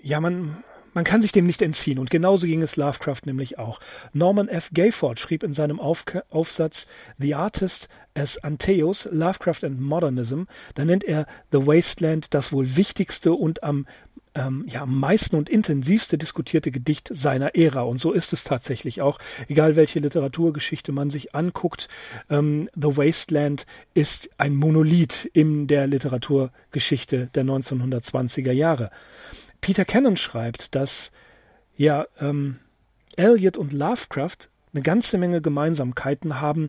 ja, 0.00 0.18
man, 0.20 0.64
man 0.94 1.04
kann 1.04 1.20
sich 1.20 1.32
dem 1.32 1.44
nicht 1.44 1.60
entziehen. 1.60 1.98
Und 1.98 2.08
genauso 2.08 2.46
ging 2.46 2.62
es 2.62 2.76
Lovecraft 2.76 3.26
nämlich 3.26 3.58
auch. 3.58 3.80
Norman 4.14 4.48
F. 4.48 4.70
Gayford 4.72 5.20
schrieb 5.20 5.42
in 5.42 5.52
seinem 5.52 5.78
Auf 5.78 6.04
Aufsatz 6.30 6.86
The 7.18 7.34
Artist 7.34 7.88
as 8.14 8.38
Anteos, 8.38 9.08
Lovecraft 9.10 9.64
and 9.64 9.80
Modernism. 9.80 10.44
Da 10.74 10.86
nennt 10.86 11.04
er 11.04 11.26
The 11.52 11.66
Wasteland 11.66 12.32
das 12.32 12.50
wohl 12.50 12.76
wichtigste 12.76 13.32
und 13.32 13.62
am 13.62 13.86
ähm, 14.34 14.64
ja, 14.68 14.82
am 14.82 14.98
meisten 14.98 15.36
und 15.36 15.48
intensivste 15.48 16.18
diskutierte 16.18 16.70
Gedicht 16.70 17.08
seiner 17.12 17.54
Ära. 17.54 17.82
Und 17.82 18.00
so 18.00 18.12
ist 18.12 18.32
es 18.32 18.44
tatsächlich 18.44 19.00
auch. 19.00 19.18
Egal 19.48 19.76
welche 19.76 20.00
Literaturgeschichte 20.00 20.92
man 20.92 21.10
sich 21.10 21.34
anguckt, 21.34 21.88
ähm, 22.30 22.68
The 22.74 22.96
Wasteland 22.96 23.66
ist 23.94 24.30
ein 24.38 24.54
Monolith 24.56 25.24
in 25.32 25.66
der 25.66 25.86
Literaturgeschichte 25.86 27.28
der 27.34 27.44
1920er 27.44 28.52
Jahre. 28.52 28.90
Peter 29.60 29.84
Cannon 29.84 30.16
schreibt, 30.16 30.74
dass 30.74 31.10
ja 31.76 32.06
ähm, 32.20 32.58
Eliot 33.16 33.56
und 33.56 33.72
Lovecraft 33.72 34.48
eine 34.74 34.82
ganze 34.82 35.18
Menge 35.18 35.40
Gemeinsamkeiten 35.40 36.40
haben, 36.40 36.68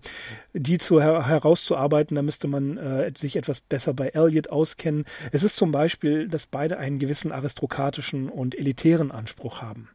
die 0.53 0.77
zu 0.77 1.01
her 1.01 1.27
herauszuarbeiten. 1.27 2.15
Da 2.15 2.21
müsste 2.21 2.47
man 2.47 2.77
äh, 2.77 3.11
sich 3.15 3.35
etwas 3.35 3.61
besser 3.61 3.93
bei 3.93 4.09
Eliot 4.09 4.49
auskennen. 4.49 5.05
Es 5.31 5.43
ist 5.43 5.55
zum 5.55 5.71
Beispiel, 5.71 6.27
dass 6.27 6.47
beide 6.47 6.77
einen 6.77 6.99
gewissen 6.99 7.31
aristokratischen 7.31 8.29
und 8.29 8.55
elitären 8.55 9.11
Anspruch 9.11 9.61
haben. 9.61 9.89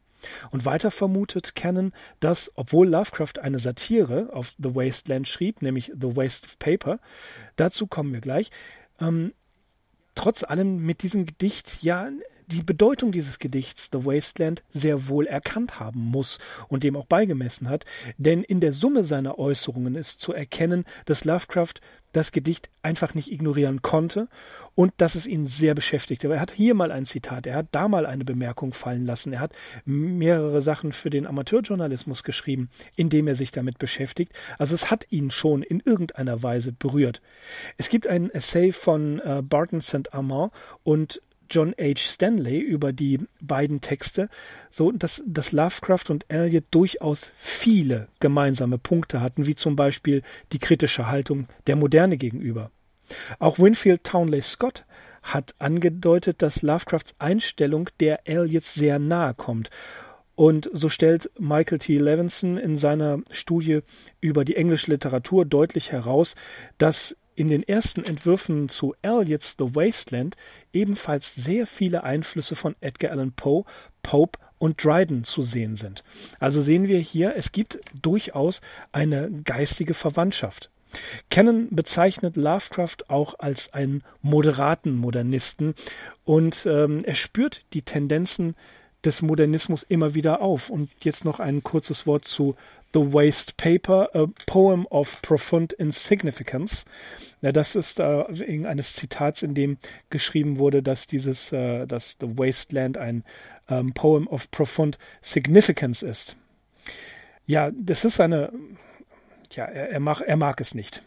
Und 0.51 0.65
weiter 0.65 0.91
vermutet 0.91 1.55
Cannon, 1.55 1.93
dass, 2.19 2.51
obwohl 2.55 2.87
Lovecraft 2.87 3.39
eine 3.41 3.57
Satire 3.57 4.29
auf 4.33 4.53
The 4.57 4.75
Wasteland 4.75 5.27
schrieb, 5.27 5.61
nämlich 5.61 5.91
The 5.99 6.15
Waste 6.15 6.45
of 6.47 6.59
Paper, 6.59 6.99
dazu 7.55 7.87
kommen 7.87 8.13
wir 8.13 8.21
gleich, 8.21 8.51
ähm, 8.99 9.33
trotz 10.13 10.43
allem 10.43 10.77
mit 10.77 11.03
diesem 11.03 11.25
Gedicht 11.25 11.81
ja 11.81 12.09
die 12.51 12.63
Bedeutung 12.63 13.11
dieses 13.11 13.39
Gedichts 13.39 13.89
The 13.91 14.05
Wasteland 14.05 14.63
sehr 14.73 15.07
wohl 15.07 15.25
erkannt 15.25 15.79
haben 15.79 15.99
muss 15.99 16.39
und 16.67 16.83
dem 16.83 16.95
auch 16.95 17.05
beigemessen 17.05 17.69
hat, 17.69 17.85
denn 18.17 18.43
in 18.43 18.59
der 18.59 18.73
Summe 18.73 19.03
seiner 19.03 19.39
Äußerungen 19.39 19.95
ist 19.95 20.19
zu 20.19 20.33
erkennen, 20.33 20.85
dass 21.05 21.23
Lovecraft 21.23 21.75
das 22.13 22.31
Gedicht 22.31 22.69
einfach 22.81 23.13
nicht 23.13 23.31
ignorieren 23.31 23.81
konnte 23.81 24.27
und 24.75 24.93
dass 24.97 25.15
es 25.15 25.27
ihn 25.27 25.45
sehr 25.45 25.75
beschäftigte. 25.75 26.31
Er 26.31 26.39
hat 26.39 26.51
hier 26.51 26.73
mal 26.73 26.91
ein 26.91 27.05
Zitat, 27.05 27.47
er 27.47 27.55
hat 27.55 27.67
da 27.71 27.87
mal 27.87 28.05
eine 28.05 28.25
Bemerkung 28.25 28.73
fallen 28.73 29.05
lassen, 29.05 29.33
er 29.33 29.39
hat 29.39 29.53
mehrere 29.85 30.61
Sachen 30.61 30.91
für 30.91 31.09
den 31.09 31.25
Amateurjournalismus 31.27 32.23
geschrieben, 32.23 32.69
indem 32.95 33.27
er 33.27 33.35
sich 33.35 33.51
damit 33.51 33.79
beschäftigt. 33.79 34.33
Also 34.57 34.75
es 34.75 34.91
hat 34.91 35.07
ihn 35.09 35.31
schon 35.31 35.63
in 35.63 35.79
irgendeiner 35.79 36.43
Weise 36.43 36.73
berührt. 36.73 37.21
Es 37.77 37.89
gibt 37.89 38.07
ein 38.07 38.29
Essay 38.29 38.71
von 38.71 39.19
äh, 39.19 39.41
Barton 39.41 39.81
St. 39.81 40.13
Amand 40.13 40.51
und 40.83 41.21
John 41.51 41.75
H. 41.79 41.97
Stanley 41.97 42.59
über 42.59 42.93
die 42.93 43.19
beiden 43.41 43.81
Texte, 43.81 44.29
so 44.69 44.91
dass, 44.91 45.21
dass 45.27 45.51
Lovecraft 45.51 46.09
und 46.09 46.25
Eliot 46.29 46.63
durchaus 46.71 47.31
viele 47.35 48.07
gemeinsame 48.19 48.77
Punkte 48.77 49.21
hatten, 49.21 49.45
wie 49.45 49.55
zum 49.55 49.75
Beispiel 49.75 50.23
die 50.51 50.59
kritische 50.59 51.07
Haltung 51.07 51.47
der 51.67 51.75
Moderne 51.75 52.17
gegenüber. 52.17 52.71
Auch 53.39 53.59
Winfield 53.59 54.03
Townley 54.03 54.41
Scott 54.41 54.85
hat 55.21 55.53
angedeutet, 55.59 56.41
dass 56.41 56.61
Lovecrafts 56.61 57.13
Einstellung 57.19 57.89
der 57.99 58.27
Eliots 58.27 58.73
sehr 58.73 58.97
nahe 58.97 59.33
kommt. 59.33 59.69
Und 60.35 60.69
so 60.73 60.89
stellt 60.89 61.29
Michael 61.37 61.77
T. 61.77 61.97
Levinson 61.97 62.57
in 62.57 62.75
seiner 62.75 63.19
Studie 63.29 63.81
über 64.21 64.45
die 64.45 64.55
englische 64.55 64.89
Literatur 64.89 65.45
deutlich 65.45 65.91
heraus, 65.91 66.35
dass 66.77 67.15
in 67.35 67.49
den 67.49 67.63
ersten 67.63 68.03
Entwürfen 68.03 68.69
zu 68.69 68.95
Eliots 69.01 69.55
The 69.57 69.75
Wasteland 69.75 70.35
ebenfalls 70.73 71.35
sehr 71.35 71.67
viele 71.67 72.03
Einflüsse 72.03 72.55
von 72.55 72.75
Edgar 72.81 73.11
Allan 73.11 73.33
Poe, 73.33 73.65
Pope 74.03 74.39
und 74.57 74.83
Dryden 74.83 75.23
zu 75.23 75.41
sehen 75.41 75.75
sind. 75.75 76.03
Also 76.39 76.61
sehen 76.61 76.87
wir 76.87 76.99
hier, 76.99 77.35
es 77.35 77.51
gibt 77.51 77.79
durchaus 78.01 78.61
eine 78.91 79.31
geistige 79.43 79.93
Verwandtschaft. 79.93 80.69
Cannon 81.29 81.69
bezeichnet 81.71 82.35
Lovecraft 82.35 83.09
auch 83.09 83.39
als 83.39 83.73
einen 83.73 84.03
moderaten 84.21 84.95
Modernisten 84.95 85.73
und 86.25 86.65
ähm, 86.65 86.99
er 87.05 87.15
spürt 87.15 87.63
die 87.73 87.81
Tendenzen 87.81 88.55
des 89.03 89.21
Modernismus 89.21 89.83
immer 89.83 90.13
wieder 90.13 90.41
auf. 90.41 90.69
Und 90.69 90.89
jetzt 91.03 91.25
noch 91.25 91.39
ein 91.39 91.63
kurzes 91.63 92.05
Wort 92.05 92.25
zu 92.25 92.55
The 92.93 93.13
Waste 93.13 93.57
Paper, 93.57 94.09
a 94.13 94.27
Poem 94.45 94.85
of 94.89 95.21
Profound 95.21 95.73
Insignificance. 95.73 96.85
Ja, 97.41 97.51
das 97.51 97.75
ist 97.75 97.99
äh, 97.99 98.23
wegen 98.29 98.65
eines 98.65 98.95
Zitats, 98.95 99.41
in 99.41 99.55
dem 99.55 99.77
geschrieben 100.09 100.57
wurde, 100.57 100.83
dass 100.83 101.07
dieses, 101.07 101.51
äh, 101.51 101.87
dass 101.87 102.17
The 102.19 102.37
Wasteland 102.37 102.97
ein 102.97 103.23
ähm, 103.69 103.93
Poem 103.93 104.27
of 104.27 104.51
Profound 104.51 104.97
Significance 105.21 106.03
ist. 106.03 106.35
Ja, 107.45 107.71
das 107.73 108.05
ist 108.05 108.19
eine, 108.19 108.51
ja, 109.51 109.65
er, 109.65 109.89
er, 109.89 109.99
mag, 109.99 110.21
er 110.21 110.37
mag 110.37 110.61
es 110.61 110.75
nicht. 110.75 111.03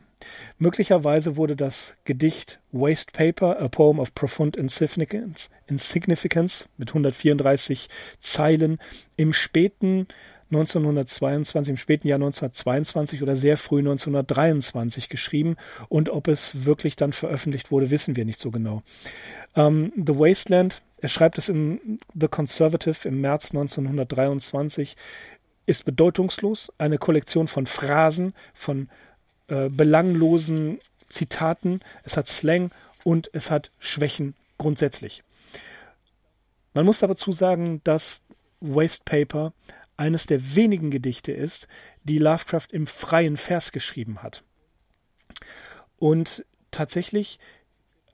Möglicherweise 0.58 1.36
wurde 1.36 1.56
das 1.56 1.94
Gedicht 2.04 2.60
Waste 2.72 3.12
Paper, 3.12 3.60
A 3.60 3.68
Poem 3.68 3.98
of 3.98 4.14
Profound 4.14 4.56
Insignificance, 4.56 5.50
Insignificance 5.66 6.68
mit 6.76 6.90
134 6.90 7.88
Zeilen 8.20 8.78
im 9.16 9.32
späten 9.32 10.06
1922, 10.54 11.70
im 11.70 11.76
späten 11.76 12.08
Jahr 12.08 12.16
1922 12.16 13.22
oder 13.22 13.36
sehr 13.36 13.56
früh 13.56 13.80
1923 13.80 15.08
geschrieben 15.08 15.56
und 15.88 16.08
ob 16.08 16.28
es 16.28 16.64
wirklich 16.64 16.96
dann 16.96 17.12
veröffentlicht 17.12 17.70
wurde, 17.70 17.90
wissen 17.90 18.16
wir 18.16 18.24
nicht 18.24 18.38
so 18.38 18.50
genau. 18.50 18.82
Ähm, 19.56 19.92
The 19.96 20.18
Wasteland, 20.18 20.82
er 20.98 21.08
schreibt 21.08 21.38
es 21.38 21.48
in 21.48 21.98
The 22.14 22.28
Conservative 22.28 23.08
im 23.08 23.20
März 23.20 23.50
1923, 23.50 24.96
ist 25.66 25.84
bedeutungslos, 25.84 26.72
eine 26.78 26.98
Kollektion 26.98 27.48
von 27.48 27.66
Phrasen, 27.66 28.34
von 28.52 28.88
äh, 29.48 29.68
belanglosen 29.68 30.78
Zitaten, 31.08 31.80
es 32.02 32.16
hat 32.16 32.28
Slang 32.28 32.70
und 33.02 33.30
es 33.32 33.50
hat 33.50 33.70
Schwächen 33.78 34.34
grundsätzlich. 34.58 35.22
Man 36.74 36.84
muss 36.84 36.98
dazu 36.98 37.32
sagen, 37.32 37.80
dass 37.84 38.22
Waste 38.60 39.02
Paper 39.04 39.52
eines 39.96 40.26
der 40.26 40.56
wenigen 40.56 40.90
Gedichte 40.90 41.32
ist, 41.32 41.68
die 42.02 42.18
Lovecraft 42.18 42.68
im 42.70 42.86
freien 42.86 43.36
Vers 43.36 43.72
geschrieben 43.72 44.22
hat. 44.22 44.44
Und 45.98 46.44
tatsächlich 46.70 47.38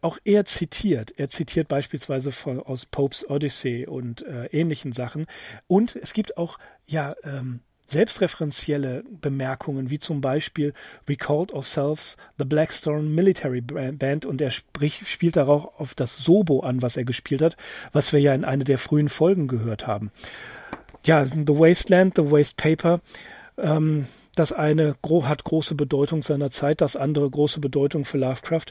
auch 0.02 0.18
er 0.24 0.44
zitiert. 0.44 1.12
Er 1.18 1.28
zitiert 1.28 1.68
beispielsweise 1.68 2.32
von, 2.32 2.60
aus 2.60 2.86
Popes 2.86 3.28
Odyssey 3.28 3.86
und 3.86 4.24
äh, 4.26 4.46
ähnlichen 4.46 4.92
Sachen. 4.92 5.26
Und 5.66 5.96
es 5.96 6.12
gibt 6.12 6.38
auch 6.38 6.58
ja 6.86 7.14
ähm, 7.22 7.60
selbstreferenzielle 7.86 9.04
Bemerkungen, 9.20 9.90
wie 9.90 9.98
zum 9.98 10.20
Beispiel 10.20 10.72
We 11.06 11.16
called 11.16 11.52
ourselves 11.52 12.16
the 12.38 12.44
Blackstone 12.44 13.02
Military 13.02 13.60
Band 13.60 14.24
und 14.24 14.40
er 14.40 14.50
sprich, 14.50 15.02
spielt 15.06 15.36
darauf 15.36 15.78
auf 15.78 15.94
das 15.94 16.16
Sobo 16.16 16.60
an, 16.60 16.82
was 16.82 16.96
er 16.96 17.04
gespielt 17.04 17.42
hat, 17.42 17.56
was 17.92 18.12
wir 18.12 18.20
ja 18.20 18.32
in 18.32 18.44
einer 18.44 18.64
der 18.64 18.78
frühen 18.78 19.08
Folgen 19.08 19.48
gehört 19.48 19.86
haben 19.86 20.12
ja, 21.04 21.24
The 21.24 21.46
Wasteland, 21.48 22.14
The 22.16 22.30
Waste 22.30 22.54
Paper. 22.56 23.00
Ähm, 23.58 24.06
das 24.34 24.52
eine 24.52 24.96
hat 25.24 25.44
große 25.44 25.74
Bedeutung 25.74 26.22
seiner 26.22 26.50
Zeit, 26.50 26.80
das 26.80 26.96
andere 26.96 27.28
große 27.28 27.60
Bedeutung 27.60 28.04
für 28.04 28.18
Lovecraft. 28.18 28.66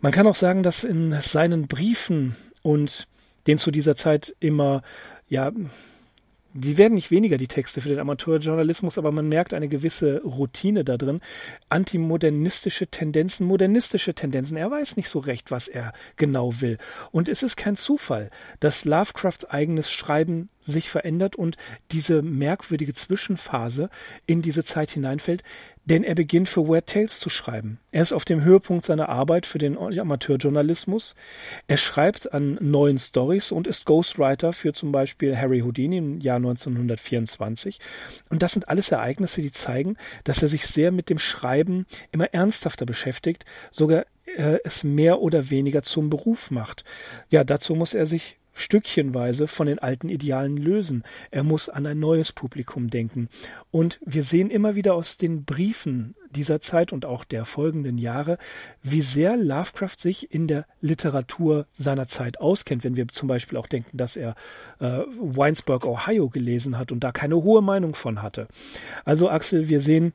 Man 0.00 0.12
kann 0.12 0.26
auch 0.26 0.34
sagen, 0.34 0.62
dass 0.62 0.84
in 0.84 1.16
seinen 1.20 1.68
Briefen 1.68 2.36
und 2.62 3.06
den 3.46 3.58
zu 3.58 3.70
dieser 3.70 3.96
Zeit 3.96 4.34
immer, 4.40 4.82
ja, 5.28 5.52
die 6.54 6.76
werden 6.78 6.94
nicht 6.94 7.10
weniger, 7.10 7.36
die 7.38 7.48
Texte 7.48 7.80
für 7.80 7.88
den 7.88 7.98
Amateurjournalismus, 7.98 8.98
aber 8.98 9.10
man 9.10 9.28
merkt 9.28 9.54
eine 9.54 9.68
gewisse 9.68 10.22
Routine 10.22 10.84
da 10.84 10.96
drin. 10.96 11.20
Antimodernistische 11.68 12.88
Tendenzen, 12.88 13.46
modernistische 13.46 14.14
Tendenzen. 14.14 14.56
Er 14.56 14.70
weiß 14.70 14.96
nicht 14.96 15.08
so 15.08 15.18
recht, 15.18 15.50
was 15.50 15.68
er 15.68 15.92
genau 16.16 16.60
will. 16.60 16.78
Und 17.10 17.28
es 17.28 17.42
ist 17.42 17.56
kein 17.56 17.76
Zufall, 17.76 18.30
dass 18.60 18.84
Lovecrafts 18.84 19.46
eigenes 19.46 19.90
Schreiben 19.90 20.48
sich 20.60 20.90
verändert 20.90 21.36
und 21.36 21.56
diese 21.90 22.22
merkwürdige 22.22 22.94
Zwischenphase 22.94 23.90
in 24.26 24.42
diese 24.42 24.62
Zeit 24.62 24.90
hineinfällt, 24.90 25.42
denn 25.84 26.04
er 26.04 26.14
beginnt 26.14 26.48
für 26.48 26.68
Weird 26.68 26.86
Tales 26.86 27.18
zu 27.18 27.28
schreiben. 27.28 27.80
Er 27.90 28.02
ist 28.02 28.12
auf 28.12 28.24
dem 28.24 28.44
Höhepunkt 28.44 28.84
seiner 28.84 29.08
Arbeit 29.08 29.46
für 29.46 29.58
den 29.58 29.76
Amateurjournalismus. 29.76 31.14
Er 31.66 31.76
schreibt 31.76 32.32
an 32.32 32.58
neuen 32.60 32.98
Stories 32.98 33.50
und 33.50 33.66
ist 33.66 33.84
Ghostwriter 33.84 34.52
für 34.52 34.72
zum 34.72 34.92
Beispiel 34.92 35.36
Harry 35.36 35.60
Houdini 35.60 35.98
im 35.98 36.20
Jahr 36.20 36.36
1924. 36.36 37.80
Und 38.30 38.42
das 38.42 38.52
sind 38.52 38.68
alles 38.68 38.92
Ereignisse, 38.92 39.42
die 39.42 39.52
zeigen, 39.52 39.96
dass 40.24 40.42
er 40.42 40.48
sich 40.48 40.66
sehr 40.66 40.92
mit 40.92 41.10
dem 41.10 41.18
Schreiben 41.18 41.86
immer 42.12 42.32
ernsthafter 42.32 42.86
beschäftigt, 42.86 43.44
sogar 43.70 44.06
äh, 44.36 44.58
es 44.64 44.84
mehr 44.84 45.20
oder 45.20 45.50
weniger 45.50 45.82
zum 45.82 46.10
Beruf 46.10 46.50
macht. 46.50 46.84
Ja, 47.28 47.42
dazu 47.44 47.74
muss 47.74 47.94
er 47.94 48.06
sich 48.06 48.38
stückchenweise 48.54 49.48
von 49.48 49.66
den 49.66 49.78
alten 49.78 50.08
Idealen 50.08 50.56
lösen. 50.56 51.04
Er 51.30 51.42
muss 51.42 51.68
an 51.68 51.86
ein 51.86 51.98
neues 51.98 52.32
Publikum 52.32 52.90
denken. 52.90 53.28
Und 53.70 53.98
wir 54.04 54.22
sehen 54.22 54.50
immer 54.50 54.74
wieder 54.74 54.94
aus 54.94 55.16
den 55.16 55.44
Briefen 55.44 56.14
dieser 56.30 56.60
Zeit 56.60 56.92
und 56.92 57.04
auch 57.04 57.24
der 57.24 57.44
folgenden 57.44 57.98
Jahre, 57.98 58.38
wie 58.82 59.02
sehr 59.02 59.36
Lovecraft 59.36 59.98
sich 59.98 60.32
in 60.32 60.46
der 60.46 60.66
Literatur 60.80 61.66
seiner 61.72 62.06
Zeit 62.08 62.40
auskennt. 62.40 62.84
Wenn 62.84 62.96
wir 62.96 63.08
zum 63.08 63.28
Beispiel 63.28 63.58
auch 63.58 63.66
denken, 63.66 63.96
dass 63.96 64.16
er 64.16 64.34
äh, 64.80 65.00
Winesburg, 65.20 65.84
Ohio 65.84 66.28
gelesen 66.28 66.78
hat 66.78 66.92
und 66.92 67.00
da 67.00 67.12
keine 67.12 67.36
hohe 67.36 67.62
Meinung 67.62 67.94
von 67.94 68.22
hatte. 68.22 68.48
Also 69.04 69.28
Axel, 69.28 69.68
wir 69.68 69.80
sehen, 69.80 70.12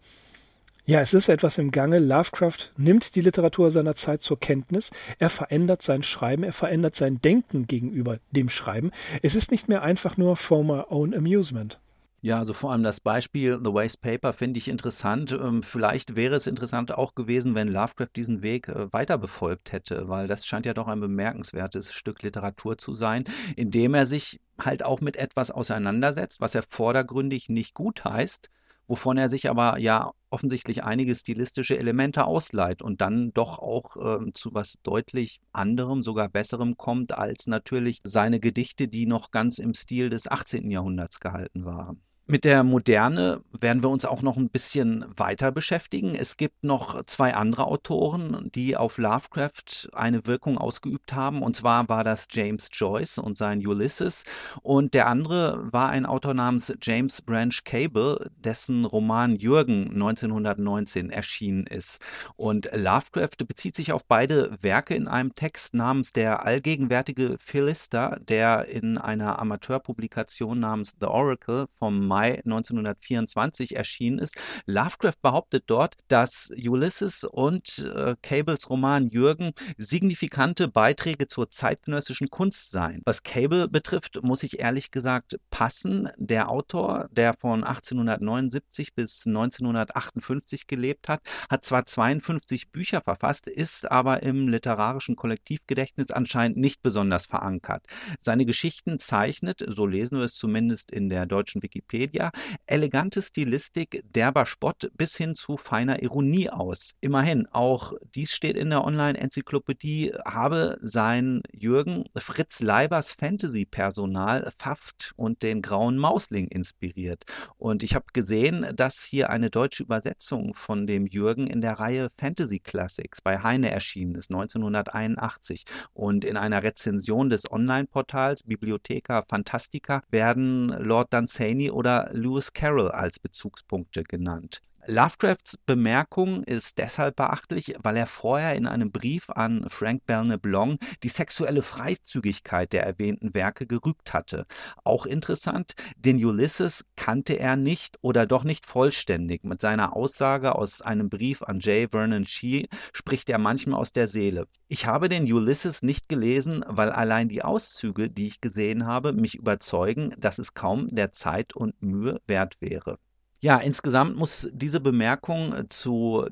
ja, 0.87 1.01
es 1.01 1.13
ist 1.13 1.27
etwas 1.27 1.57
im 1.57 1.71
Gange. 1.71 1.99
Lovecraft 1.99 2.71
nimmt 2.77 3.15
die 3.15 3.21
Literatur 3.21 3.71
seiner 3.71 3.95
Zeit 3.95 4.21
zur 4.21 4.39
Kenntnis. 4.39 4.89
Er 5.19 5.29
verändert 5.29 5.81
sein 5.81 6.01
Schreiben, 6.01 6.43
er 6.43 6.53
verändert 6.53 6.95
sein 6.95 7.19
Denken 7.19 7.67
gegenüber 7.67 8.19
dem 8.31 8.47
Schreiben. 8.47 8.91
Es 9.21 9.35
ist 9.35 9.51
nicht 9.51 9.67
mehr 9.67 9.81
einfach 9.81 10.15
nur 10.15 10.37
for 10.37 10.63
my 10.63 10.83
own 10.87 11.13
amusement. 11.13 11.77
Ja, 12.21 12.39
also 12.39 12.53
vor 12.53 12.71
allem 12.71 12.83
das 12.83 13.01
Beispiel 13.01 13.59
The 13.61 13.73
Waste 13.73 13.99
Paper 13.99 14.31
finde 14.31 14.59
ich 14.59 14.69
interessant. 14.69 15.33
Ähm, 15.33 15.61
vielleicht 15.61 16.15
wäre 16.15 16.35
es 16.35 16.47
interessant 16.47 16.93
auch 16.93 17.15
gewesen, 17.15 17.53
wenn 17.53 17.67
Lovecraft 17.67 18.15
diesen 18.15 18.41
Weg 18.41 18.69
äh, 18.69 18.91
weiter 18.93 19.17
befolgt 19.17 19.73
hätte, 19.73 20.07
weil 20.07 20.27
das 20.27 20.45
scheint 20.45 20.65
ja 20.65 20.73
doch 20.73 20.87
ein 20.87 21.01
bemerkenswertes 21.01 21.91
Stück 21.91 22.23
Literatur 22.23 22.77
zu 22.77 22.95
sein, 22.95 23.25
in 23.57 23.71
dem 23.71 23.93
er 23.93 24.05
sich 24.05 24.39
halt 24.57 24.85
auch 24.85 25.01
mit 25.01 25.17
etwas 25.17 25.51
auseinandersetzt, 25.51 26.39
was 26.39 26.55
er 26.55 26.63
vordergründig 26.63 27.49
nicht 27.49 27.73
gut 27.73 28.05
heißt, 28.05 28.49
wovon 28.87 29.17
er 29.17 29.29
sich 29.29 29.49
aber 29.49 29.77
ja 29.79 30.11
offensichtlich 30.29 30.83
einige 30.83 31.15
stilistische 31.15 31.77
Elemente 31.77 32.25
ausleiht 32.25 32.81
und 32.81 33.01
dann 33.01 33.31
doch 33.33 33.59
auch 33.59 33.95
äh, 33.97 34.31
zu 34.33 34.53
was 34.53 34.77
deutlich 34.83 35.39
anderem, 35.53 36.01
sogar 36.01 36.29
besserem 36.29 36.77
kommt 36.77 37.11
als 37.11 37.47
natürlich 37.47 37.99
seine 38.03 38.39
Gedichte, 38.39 38.87
die 38.87 39.05
noch 39.05 39.31
ganz 39.31 39.59
im 39.59 39.73
Stil 39.73 40.09
des 40.09 40.27
18. 40.27 40.69
Jahrhunderts 40.69 41.19
gehalten 41.19 41.65
waren. 41.65 42.01
Mit 42.29 42.43
der 42.43 42.63
Moderne 42.63 43.41
werden 43.57 43.81
wir 43.81 43.89
uns 43.89 44.03
auch 44.03 44.21
noch 44.21 44.35
ein 44.35 44.49
bisschen 44.49 45.05
weiter 45.15 45.49
beschäftigen. 45.49 46.13
Es 46.13 46.35
gibt 46.35 46.61
noch 46.61 47.05
zwei 47.05 47.33
andere 47.33 47.65
Autoren, 47.67 48.49
die 48.53 48.75
auf 48.75 48.97
Lovecraft 48.97 49.87
eine 49.93 50.25
Wirkung 50.25 50.57
ausgeübt 50.57 51.13
haben. 51.13 51.41
Und 51.41 51.55
zwar 51.55 51.87
war 51.87 52.03
das 52.03 52.27
James 52.29 52.67
Joyce 52.73 53.17
und 53.19 53.37
sein 53.37 53.65
Ulysses. 53.65 54.25
Und 54.61 54.93
der 54.93 55.07
andere 55.07 55.71
war 55.71 55.87
ein 55.87 56.05
Autor 56.05 56.33
namens 56.33 56.73
James 56.81 57.21
Branch 57.21 57.63
Cable, 57.63 58.29
dessen 58.35 58.83
Roman 58.83 59.37
Jürgen 59.37 59.91
1919 59.93 61.09
erschienen 61.09 61.65
ist. 61.65 62.01
Und 62.35 62.69
Lovecraft 62.73 63.37
bezieht 63.47 63.77
sich 63.77 63.93
auf 63.93 64.05
beide 64.05 64.51
Werke 64.61 64.95
in 64.95 65.07
einem 65.07 65.33
Text 65.33 65.73
namens 65.73 66.11
Der 66.11 66.45
allgegenwärtige 66.45 67.37
Philister, 67.39 68.19
der 68.19 68.65
in 68.65 68.97
einer 68.97 69.39
Amateurpublikation 69.39 70.59
namens 70.59 70.93
The 70.99 71.07
Oracle 71.07 71.67
vom 71.79 72.05
Mai 72.17 72.41
1924 72.45 73.75
erschienen 73.75 74.17
ist. 74.17 74.41
Lovecraft 74.65 75.21
behauptet 75.21 75.65
dort, 75.67 75.97
dass 76.07 76.49
Ulysses 76.49 77.23
und 77.23 77.91
äh, 77.95 78.15
Cables 78.23 78.71
Roman 78.71 79.09
Jürgen 79.09 79.51
signifikante 79.77 80.67
Beiträge 80.67 81.27
zur 81.27 81.51
zeitgenössischen 81.51 82.29
Kunst 82.29 82.71
seien. 82.71 83.03
Was 83.05 83.21
Cable 83.21 83.67
betrifft, 83.67 84.23
muss 84.23 84.41
ich 84.41 84.59
ehrlich 84.59 84.89
gesagt 84.89 85.37
passen. 85.51 86.09
Der 86.17 86.49
Autor, 86.49 87.07
der 87.11 87.35
von 87.35 87.63
1879 87.63 88.95
bis 88.95 89.27
1958 89.27 90.65
gelebt 90.65 91.09
hat, 91.09 91.21
hat 91.51 91.65
zwar 91.65 91.85
52 91.85 92.71
Bücher 92.71 93.01
verfasst, 93.01 93.45
ist 93.47 93.91
aber 93.91 94.23
im 94.23 94.47
literarischen 94.47 95.15
Kollektivgedächtnis 95.15 96.09
anscheinend 96.09 96.57
nicht 96.57 96.81
besonders 96.81 97.27
verankert. 97.27 97.85
Seine 98.19 98.45
Geschichten 98.45 98.97
zeichnet, 98.97 99.63
so 99.67 99.85
lesen 99.85 100.17
wir 100.17 100.25
es 100.25 100.33
zumindest 100.33 100.89
in 100.89 101.09
der 101.09 101.27
deutschen 101.27 101.61
Wikipedia, 101.61 102.06
Wikipedia 102.07 102.31
elegante 102.65 103.21
Stilistik, 103.21 104.03
derber 104.13 104.45
Spott 104.45 104.89
bis 104.95 105.15
hin 105.15 105.35
zu 105.35 105.57
feiner 105.57 106.01
Ironie 106.01 106.49
aus. 106.49 106.93
Immerhin, 107.01 107.47
auch 107.51 107.93
dies 108.15 108.33
steht 108.33 108.57
in 108.57 108.69
der 108.69 108.83
Online-Enzyklopädie, 108.83 110.13
habe 110.25 110.77
sein 110.81 111.41
Jürgen 111.51 112.05
Fritz 112.15 112.61
Leibers 112.61 113.13
Fantasy-Personal 113.13 114.51
Pfaft 114.57 115.13
und 115.15 115.43
den 115.43 115.61
Grauen 115.61 115.97
Mausling 115.97 116.47
inspiriert. 116.47 117.25
Und 117.57 117.83
ich 117.83 117.95
habe 117.95 118.05
gesehen, 118.13 118.67
dass 118.75 119.03
hier 119.03 119.29
eine 119.29 119.49
deutsche 119.49 119.83
Übersetzung 119.83 120.53
von 120.53 120.87
dem 120.87 121.07
Jürgen 121.07 121.47
in 121.47 121.61
der 121.61 121.79
Reihe 121.79 122.09
Fantasy 122.17 122.59
Classics 122.59 123.21
bei 123.21 123.41
Heine 123.41 123.71
erschienen 123.71 124.15
ist, 124.15 124.31
1981. 124.31 125.65
Und 125.93 126.25
in 126.25 126.37
einer 126.37 126.63
Rezension 126.63 127.29
des 127.29 127.49
Online-Portals 127.51 128.43
Bibliotheca 128.43 129.23
Fantastica 129.27 130.01
werden 130.09 130.69
Lord 130.69 131.13
Dunsany 131.13 131.71
oder 131.71 131.96
Lewis 132.11 132.53
Carroll 132.53 132.91
als 132.91 133.19
Bezugspunkte 133.19 134.03
genannt. 134.03 134.61
Lovecrafts 134.89 135.57
Bemerkung 135.65 136.43
ist 136.43 136.77
deshalb 136.77 137.17
beachtlich, 137.17 137.75
weil 137.83 137.97
er 137.97 138.07
vorher 138.07 138.55
in 138.55 138.65
einem 138.65 138.89
Brief 138.89 139.29
an 139.29 139.65
Frank 139.69 140.05
Belknap 140.05 140.45
Long 140.45 140.77
die 141.03 141.09
sexuelle 141.09 141.61
Freizügigkeit 141.61 142.71
der 142.71 142.85
erwähnten 142.85 143.35
Werke 143.35 143.67
gerügt 143.67 144.13
hatte. 144.13 144.45
Auch 144.85 145.05
interessant, 145.05 145.73
den 145.97 146.23
Ulysses 146.23 146.85
kannte 146.95 147.33
er 147.33 147.57
nicht 147.57 147.97
oder 148.01 148.25
doch 148.25 148.45
nicht 148.45 148.65
vollständig. 148.65 149.43
Mit 149.43 149.59
seiner 149.59 149.93
Aussage 149.93 150.55
aus 150.55 150.81
einem 150.81 151.09
Brief 151.09 151.43
an 151.43 151.59
J. 151.59 151.91
Vernon 151.91 152.25
Shee 152.25 152.69
spricht 152.93 153.27
er 153.27 153.39
manchmal 153.39 153.81
aus 153.81 153.91
der 153.91 154.07
Seele. 154.07 154.47
Ich 154.69 154.85
habe 154.85 155.09
den 155.09 155.29
Ulysses 155.31 155.81
nicht 155.81 156.07
gelesen, 156.07 156.63
weil 156.65 156.93
allein 156.93 157.27
die 157.27 157.43
Auszüge, 157.43 158.09
die 158.09 158.27
ich 158.27 158.39
gesehen 158.39 158.85
habe, 158.85 159.11
mich 159.11 159.35
überzeugen, 159.35 160.15
dass 160.17 160.39
es 160.39 160.53
kaum 160.53 160.87
der 160.87 161.11
Zeit 161.11 161.57
und 161.57 161.81
Mühe 161.81 162.21
wert 162.25 162.55
wäre. 162.61 162.99
Ja, 163.47 163.59
insgesamt 163.59 164.17
muss 164.17 164.49
diese 164.51 164.81
Bemerkung 164.81 165.53
äh, 165.53 165.69
zu 165.69 166.27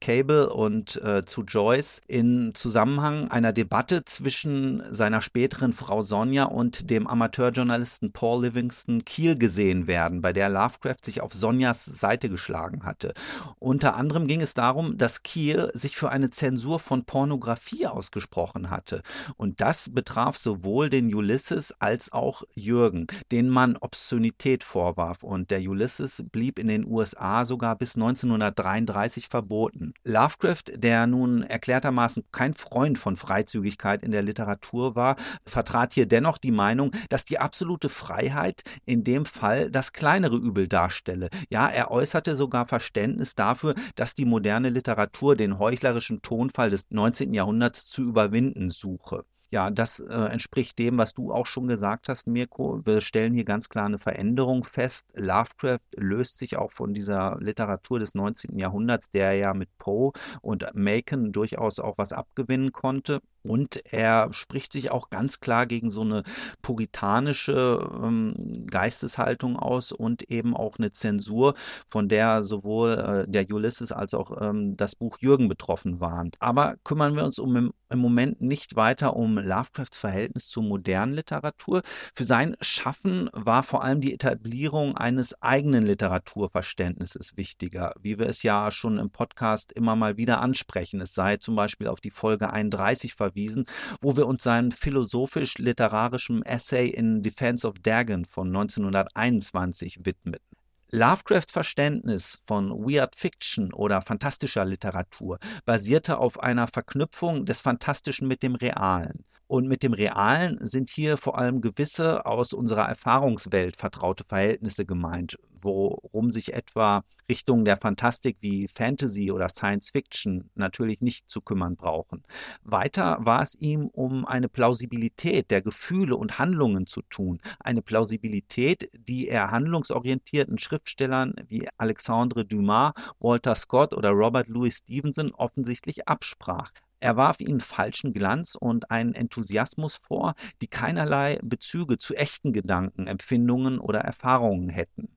Cable 0.00 0.50
und 0.50 0.96
äh, 1.02 1.24
zu 1.24 1.42
Joyce 1.42 2.00
in 2.06 2.54
Zusammenhang 2.54 3.28
einer 3.30 3.52
Debatte 3.52 4.04
zwischen 4.04 4.82
seiner 4.90 5.20
späteren 5.20 5.72
Frau 5.72 6.02
Sonja 6.02 6.44
und 6.44 6.90
dem 6.90 7.06
Amateurjournalisten 7.06 8.12
Paul 8.12 8.44
Livingston 8.44 9.04
Kiel 9.04 9.36
gesehen 9.36 9.86
werden, 9.86 10.20
bei 10.20 10.32
der 10.32 10.48
Lovecraft 10.48 11.04
sich 11.04 11.20
auf 11.20 11.32
Sonjas 11.32 11.84
Seite 11.84 12.28
geschlagen 12.28 12.84
hatte. 12.84 13.14
Unter 13.58 13.96
anderem 13.96 14.26
ging 14.26 14.40
es 14.40 14.54
darum, 14.54 14.98
dass 14.98 15.22
Kiel 15.22 15.70
sich 15.74 15.96
für 15.96 16.10
eine 16.10 16.30
Zensur 16.30 16.78
von 16.78 17.04
Pornografie 17.04 17.86
ausgesprochen 17.86 18.70
hatte. 18.70 19.02
Und 19.36 19.60
das 19.60 19.90
betraf 19.92 20.36
sowohl 20.36 20.90
den 20.90 21.12
Ulysses 21.14 21.74
als 21.80 22.12
auch 22.12 22.42
Jürgen, 22.54 23.06
denen 23.30 23.50
man 23.50 23.76
Obszönität 23.76 24.64
vorwarf. 24.64 25.22
Und 25.22 25.50
der 25.50 25.60
Ulysses 25.60 26.22
blieb 26.30 26.58
in 26.58 26.68
den 26.68 26.86
USA 26.86 27.44
sogar 27.44 27.76
bis 27.76 27.96
1933 27.96 29.28
verboten. 29.28 29.87
Lovecraft, 30.04 30.64
der 30.74 31.06
nun 31.06 31.42
erklärtermaßen 31.42 32.24
kein 32.32 32.54
Freund 32.54 32.98
von 32.98 33.16
Freizügigkeit 33.16 34.02
in 34.02 34.10
der 34.10 34.22
Literatur 34.22 34.94
war, 34.94 35.16
vertrat 35.44 35.94
hier 35.94 36.06
dennoch 36.06 36.38
die 36.38 36.50
Meinung, 36.50 36.92
dass 37.08 37.24
die 37.24 37.38
absolute 37.38 37.88
Freiheit 37.88 38.62
in 38.86 39.04
dem 39.04 39.24
Fall 39.24 39.70
das 39.70 39.92
kleinere 39.92 40.36
Übel 40.36 40.68
darstelle. 40.68 41.28
Ja, 41.50 41.68
er 41.68 41.90
äußerte 41.90 42.36
sogar 42.36 42.66
Verständnis 42.66 43.34
dafür, 43.34 43.74
dass 43.94 44.14
die 44.14 44.24
moderne 44.24 44.70
Literatur 44.70 45.36
den 45.36 45.58
heuchlerischen 45.58 46.22
Tonfall 46.22 46.70
des 46.70 46.86
19. 46.90 47.32
Jahrhunderts 47.32 47.86
zu 47.86 48.02
überwinden 48.02 48.70
suche. 48.70 49.24
Ja, 49.50 49.70
das 49.70 50.00
äh, 50.00 50.12
entspricht 50.12 50.78
dem, 50.78 50.98
was 50.98 51.14
du 51.14 51.32
auch 51.32 51.46
schon 51.46 51.68
gesagt 51.68 52.08
hast, 52.10 52.26
Mirko. 52.26 52.82
Wir 52.84 53.00
stellen 53.00 53.32
hier 53.32 53.44
ganz 53.44 53.70
klar 53.70 53.86
eine 53.86 53.98
Veränderung 53.98 54.64
fest. 54.64 55.06
Lovecraft 55.14 55.80
löst 55.96 56.38
sich 56.38 56.58
auch 56.58 56.70
von 56.70 56.92
dieser 56.92 57.38
Literatur 57.40 57.98
des 57.98 58.14
19. 58.14 58.58
Jahrhunderts, 58.58 59.10
der 59.10 59.32
ja 59.34 59.54
mit 59.54 59.70
Poe 59.78 60.12
und 60.42 60.66
Macon 60.74 61.32
durchaus 61.32 61.78
auch 61.78 61.96
was 61.96 62.12
abgewinnen 62.12 62.72
konnte. 62.72 63.22
Und 63.42 63.80
er 63.92 64.32
spricht 64.32 64.72
sich 64.72 64.90
auch 64.90 65.10
ganz 65.10 65.40
klar 65.40 65.66
gegen 65.66 65.90
so 65.90 66.02
eine 66.02 66.22
puritanische 66.62 67.88
ähm, 68.02 68.34
Geisteshaltung 68.70 69.56
aus 69.56 69.92
und 69.92 70.30
eben 70.30 70.56
auch 70.56 70.78
eine 70.78 70.92
Zensur, 70.92 71.54
von 71.88 72.08
der 72.08 72.42
sowohl 72.42 73.26
äh, 73.26 73.30
der 73.30 73.46
Ulysses 73.50 73.92
als 73.92 74.14
auch 74.14 74.40
ähm, 74.40 74.76
das 74.76 74.94
Buch 74.94 75.18
Jürgen 75.20 75.48
betroffen 75.48 76.00
waren. 76.00 76.30
Aber 76.40 76.76
kümmern 76.84 77.16
wir 77.16 77.24
uns 77.24 77.38
um 77.38 77.56
im, 77.56 77.72
im 77.88 77.98
Moment 78.00 78.40
nicht 78.40 78.76
weiter 78.76 79.16
um 79.16 79.38
Lovecrafts 79.38 79.96
Verhältnis 79.96 80.48
zur 80.48 80.64
modernen 80.64 81.14
Literatur. 81.14 81.82
Für 82.14 82.24
sein 82.24 82.56
Schaffen 82.60 83.30
war 83.32 83.62
vor 83.62 83.82
allem 83.82 84.00
die 84.00 84.12
Etablierung 84.12 84.96
eines 84.96 85.40
eigenen 85.42 85.86
Literaturverständnisses 85.86 87.36
wichtiger, 87.36 87.94
wie 88.00 88.18
wir 88.18 88.26
es 88.26 88.42
ja 88.42 88.70
schon 88.70 88.98
im 88.98 89.10
Podcast 89.10 89.72
immer 89.72 89.96
mal 89.96 90.16
wieder 90.16 90.40
ansprechen. 90.40 91.00
Es 91.00 91.14
sei 91.14 91.36
zum 91.36 91.56
Beispiel 91.56 91.88
auf 91.88 92.00
die 92.00 92.10
Folge 92.10 92.50
31 92.52 93.14
verwiesen 93.14 93.27
verwiesen, 93.28 93.66
wo 94.00 94.16
wir 94.16 94.26
uns 94.26 94.42
seinem 94.42 94.70
philosophisch-literarischen 94.70 96.42
Essay 96.42 96.88
in 96.88 97.22
Defense 97.22 97.66
of 97.66 97.78
Dagon 97.82 98.24
von 98.24 98.48
1921 98.48 100.00
widmeten. 100.04 100.56
Lovecrafts 100.90 101.52
Verständnis 101.52 102.42
von 102.46 102.70
Weird 102.70 103.14
Fiction 103.14 103.74
oder 103.74 104.00
fantastischer 104.00 104.64
Literatur 104.64 105.38
basierte 105.66 106.16
auf 106.16 106.40
einer 106.40 106.66
Verknüpfung 106.66 107.44
des 107.44 107.60
Fantastischen 107.60 108.26
mit 108.26 108.42
dem 108.42 108.54
Realen. 108.54 109.24
Und 109.48 109.66
mit 109.66 109.82
dem 109.82 109.94
Realen 109.94 110.58
sind 110.60 110.90
hier 110.90 111.16
vor 111.16 111.38
allem 111.38 111.62
gewisse 111.62 112.26
aus 112.26 112.52
unserer 112.52 112.86
Erfahrungswelt 112.86 113.76
vertraute 113.76 114.24
Verhältnisse 114.24 114.84
gemeint, 114.84 115.38
worum 115.56 116.30
sich 116.30 116.52
etwa 116.52 117.02
Richtungen 117.30 117.64
der 117.64 117.78
Fantastik 117.78 118.36
wie 118.40 118.68
Fantasy 118.68 119.32
oder 119.32 119.48
Science 119.48 119.88
Fiction 119.88 120.50
natürlich 120.54 121.00
nicht 121.00 121.30
zu 121.30 121.40
kümmern 121.40 121.76
brauchen. 121.76 122.24
Weiter 122.62 123.16
war 123.20 123.40
es 123.40 123.54
ihm 123.54 123.86
um 123.86 124.26
eine 124.26 124.50
Plausibilität 124.50 125.50
der 125.50 125.62
Gefühle 125.62 126.16
und 126.16 126.38
Handlungen 126.38 126.86
zu 126.86 127.00
tun, 127.00 127.40
eine 127.58 127.80
Plausibilität, 127.80 128.90
die 128.98 129.28
er 129.28 129.50
handlungsorientierten 129.50 130.58
Schriftstellern 130.58 131.34
wie 131.46 131.66
Alexandre 131.78 132.44
Dumas, 132.44 132.92
Walter 133.18 133.54
Scott 133.54 133.94
oder 133.94 134.10
Robert 134.10 134.48
Louis 134.48 134.76
Stevenson 134.76 135.32
offensichtlich 135.32 136.06
absprach. 136.06 136.70
Er 137.00 137.16
warf 137.16 137.40
ihnen 137.40 137.60
falschen 137.60 138.12
Glanz 138.12 138.54
und 138.54 138.90
einen 138.90 139.14
Enthusiasmus 139.14 139.96
vor, 139.96 140.34
die 140.60 140.68
keinerlei 140.68 141.38
Bezüge 141.42 141.98
zu 141.98 142.14
echten 142.14 142.52
Gedanken, 142.52 143.06
Empfindungen 143.06 143.78
oder 143.78 144.00
Erfahrungen 144.00 144.68
hätten. 144.68 145.16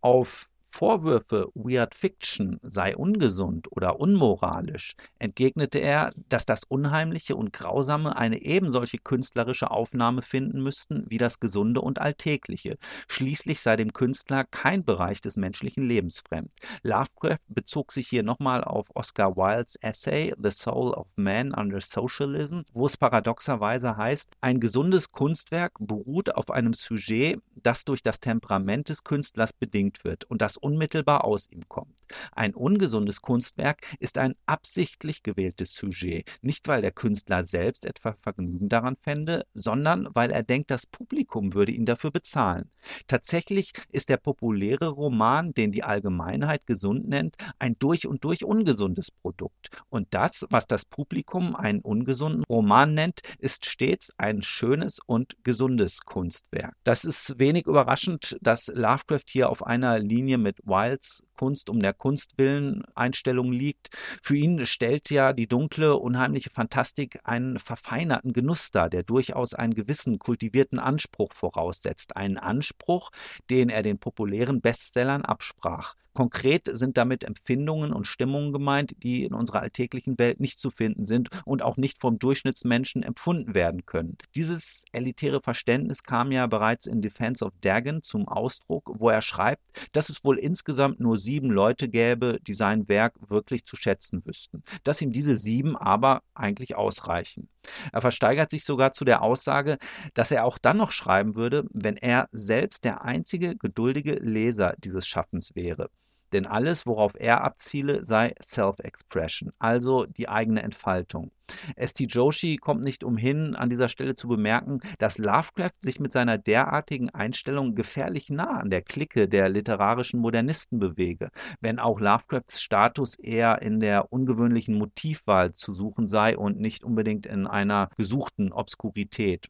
Auf 0.00 0.48
Vorwürfe, 0.72 1.48
Weird 1.54 1.94
Fiction 1.94 2.58
sei 2.62 2.96
ungesund 2.96 3.70
oder 3.70 4.00
unmoralisch, 4.00 4.94
entgegnete 5.18 5.78
er, 5.78 6.12
dass 6.30 6.46
das 6.46 6.64
Unheimliche 6.64 7.36
und 7.36 7.52
Grausame 7.52 8.16
eine 8.16 8.40
ebensolche 8.40 8.96
künstlerische 8.96 9.70
Aufnahme 9.70 10.22
finden 10.22 10.62
müssten 10.62 11.04
wie 11.08 11.18
das 11.18 11.40
Gesunde 11.40 11.82
und 11.82 12.00
Alltägliche. 12.00 12.78
Schließlich 13.06 13.60
sei 13.60 13.76
dem 13.76 13.92
Künstler 13.92 14.44
kein 14.44 14.82
Bereich 14.82 15.20
des 15.20 15.36
menschlichen 15.36 15.84
Lebens 15.84 16.20
fremd. 16.20 16.50
Lovecraft 16.82 17.38
bezog 17.48 17.92
sich 17.92 18.08
hier 18.08 18.22
nochmal 18.22 18.64
auf 18.64 18.86
Oscar 18.94 19.36
Wildes 19.36 19.76
Essay 19.82 20.32
The 20.42 20.50
Soul 20.50 20.94
of 20.94 21.06
Man 21.16 21.52
Under 21.52 21.82
Socialism, 21.82 22.60
wo 22.72 22.86
es 22.86 22.96
paradoxerweise 22.96 23.96
heißt, 23.98 24.30
ein 24.40 24.58
gesundes 24.58 25.12
Kunstwerk 25.12 25.74
beruht 25.78 26.34
auf 26.34 26.50
einem 26.50 26.72
Sujet, 26.72 27.40
das 27.56 27.84
durch 27.84 28.02
das 28.02 28.20
Temperament 28.20 28.88
des 28.88 29.04
Künstlers 29.04 29.52
bedingt 29.52 30.02
wird 30.04 30.24
und 30.24 30.40
das 30.40 30.61
unmittelbar 30.62 31.24
aus 31.24 31.50
ihm 31.50 31.68
kommt. 31.68 31.94
Ein 32.32 32.54
ungesundes 32.54 33.22
Kunstwerk 33.22 33.96
ist 33.98 34.18
ein 34.18 34.34
absichtlich 34.46 35.22
gewähltes 35.22 35.74
Sujet, 35.74 36.28
nicht 36.42 36.68
weil 36.68 36.82
der 36.82 36.92
Künstler 36.92 37.44
selbst 37.44 37.86
etwa 37.86 38.12
Vergnügen 38.12 38.68
daran 38.68 38.96
fände, 38.96 39.46
sondern 39.54 40.08
weil 40.12 40.30
er 40.30 40.42
denkt, 40.42 40.70
das 40.70 40.86
Publikum 40.86 41.54
würde 41.54 41.72
ihn 41.72 41.86
dafür 41.86 42.10
bezahlen. 42.10 42.70
Tatsächlich 43.06 43.72
ist 43.90 44.08
der 44.08 44.16
populäre 44.16 44.88
Roman, 44.88 45.54
den 45.54 45.72
die 45.72 45.84
Allgemeinheit 45.84 46.66
gesund 46.66 47.08
nennt, 47.08 47.36
ein 47.58 47.76
durch 47.78 48.06
und 48.06 48.24
durch 48.24 48.44
ungesundes 48.44 49.10
Produkt. 49.10 49.70
Und 49.88 50.08
das, 50.10 50.46
was 50.50 50.66
das 50.66 50.84
Publikum 50.84 51.54
einen 51.54 51.80
ungesunden 51.80 52.44
Roman 52.44 52.94
nennt, 52.94 53.20
ist 53.38 53.66
stets 53.66 54.12
ein 54.18 54.42
schönes 54.42 54.98
und 54.98 55.36
gesundes 55.44 56.00
Kunstwerk. 56.00 56.74
Das 56.84 57.04
ist 57.04 57.38
wenig 57.38 57.66
überraschend, 57.66 58.36
dass 58.40 58.66
Lovecraft 58.66 59.28
hier 59.28 59.48
auf 59.48 59.64
einer 59.64 59.98
Linie 59.98 60.38
mit 60.38 60.51
it 60.52 60.64
whilst 60.64 61.22
Kunst 61.36 61.70
um 61.70 61.80
der 61.80 61.92
Kunst 61.92 62.38
willen 62.38 62.84
Einstellung 62.94 63.52
liegt. 63.52 63.90
Für 64.22 64.36
ihn 64.36 64.64
stellt 64.66 65.10
ja 65.10 65.32
die 65.32 65.46
dunkle, 65.46 65.96
unheimliche 65.96 66.50
Fantastik 66.50 67.20
einen 67.24 67.58
verfeinerten 67.58 68.32
Genuss 68.32 68.70
dar, 68.70 68.88
der 68.88 69.02
durchaus 69.02 69.54
einen 69.54 69.74
gewissen 69.74 70.18
kultivierten 70.18 70.78
Anspruch 70.78 71.32
voraussetzt. 71.32 72.16
Einen 72.16 72.38
Anspruch, 72.38 73.10
den 73.50 73.68
er 73.68 73.82
den 73.82 73.98
populären 73.98 74.60
Bestsellern 74.60 75.24
absprach. 75.24 75.94
Konkret 76.14 76.68
sind 76.70 76.98
damit 76.98 77.24
Empfindungen 77.24 77.92
und 77.92 78.06
Stimmungen 78.06 78.52
gemeint, 78.52 79.02
die 79.02 79.24
in 79.24 79.32
unserer 79.32 79.60
alltäglichen 79.60 80.18
Welt 80.18 80.40
nicht 80.40 80.58
zu 80.58 80.70
finden 80.70 81.06
sind 81.06 81.30
und 81.46 81.62
auch 81.62 81.78
nicht 81.78 81.98
vom 81.98 82.18
Durchschnittsmenschen 82.18 83.02
empfunden 83.02 83.54
werden 83.54 83.86
können. 83.86 84.18
Dieses 84.34 84.84
elitäre 84.92 85.40
Verständnis 85.40 86.02
kam 86.02 86.30
ja 86.30 86.46
bereits 86.46 86.84
in 86.84 87.00
Defense 87.00 87.42
of 87.42 87.54
Dagon 87.62 88.02
zum 88.02 88.28
Ausdruck, 88.28 88.92
wo 88.98 89.08
er 89.08 89.22
schreibt, 89.22 89.62
dass 89.92 90.10
es 90.10 90.22
wohl 90.22 90.38
insgesamt 90.38 91.00
nur 91.00 91.16
sieben 91.22 91.50
Leute 91.50 91.88
gäbe, 91.88 92.38
die 92.46 92.54
sein 92.54 92.88
Werk 92.88 93.14
wirklich 93.28 93.64
zu 93.64 93.76
schätzen 93.76 94.24
wüssten, 94.24 94.62
dass 94.84 95.00
ihm 95.00 95.12
diese 95.12 95.36
sieben 95.36 95.76
aber 95.76 96.22
eigentlich 96.34 96.76
ausreichen. 96.76 97.48
Er 97.92 98.00
versteigert 98.00 98.50
sich 98.50 98.64
sogar 98.64 98.92
zu 98.92 99.04
der 99.04 99.22
Aussage, 99.22 99.78
dass 100.14 100.30
er 100.30 100.44
auch 100.44 100.58
dann 100.58 100.76
noch 100.78 100.90
schreiben 100.90 101.36
würde, 101.36 101.64
wenn 101.72 101.96
er 101.96 102.28
selbst 102.32 102.84
der 102.84 103.02
einzige 103.04 103.56
geduldige 103.56 104.14
Leser 104.14 104.74
dieses 104.78 105.06
Schaffens 105.06 105.54
wäre. 105.54 105.88
Denn 106.32 106.46
alles, 106.46 106.86
worauf 106.86 107.12
er 107.18 107.44
abziele, 107.44 108.04
sei 108.04 108.34
Self-Expression, 108.42 109.52
also 109.58 110.06
die 110.06 110.28
eigene 110.28 110.62
Entfaltung. 110.62 111.30
S.T. 111.76 112.04
Joshi 112.04 112.56
kommt 112.56 112.82
nicht 112.84 113.04
umhin, 113.04 113.54
an 113.54 113.68
dieser 113.68 113.88
Stelle 113.88 114.14
zu 114.14 114.28
bemerken, 114.28 114.80
dass 114.98 115.18
Lovecraft 115.18 115.74
sich 115.80 116.00
mit 116.00 116.12
seiner 116.12 116.38
derartigen 116.38 117.10
Einstellung 117.10 117.74
gefährlich 117.74 118.30
nah 118.30 118.58
an 118.60 118.70
der 118.70 118.82
Clique 118.82 119.28
der 119.28 119.48
literarischen 119.50 120.20
Modernisten 120.20 120.78
bewege, 120.78 121.30
wenn 121.60 121.78
auch 121.78 122.00
Lovecrafts 122.00 122.62
Status 122.62 123.18
eher 123.18 123.60
in 123.60 123.80
der 123.80 124.12
ungewöhnlichen 124.12 124.78
Motivwahl 124.78 125.52
zu 125.52 125.74
suchen 125.74 126.08
sei 126.08 126.38
und 126.38 126.58
nicht 126.58 126.84
unbedingt 126.84 127.26
in 127.26 127.46
einer 127.46 127.90
gesuchten 127.96 128.52
Obskurität. 128.52 129.48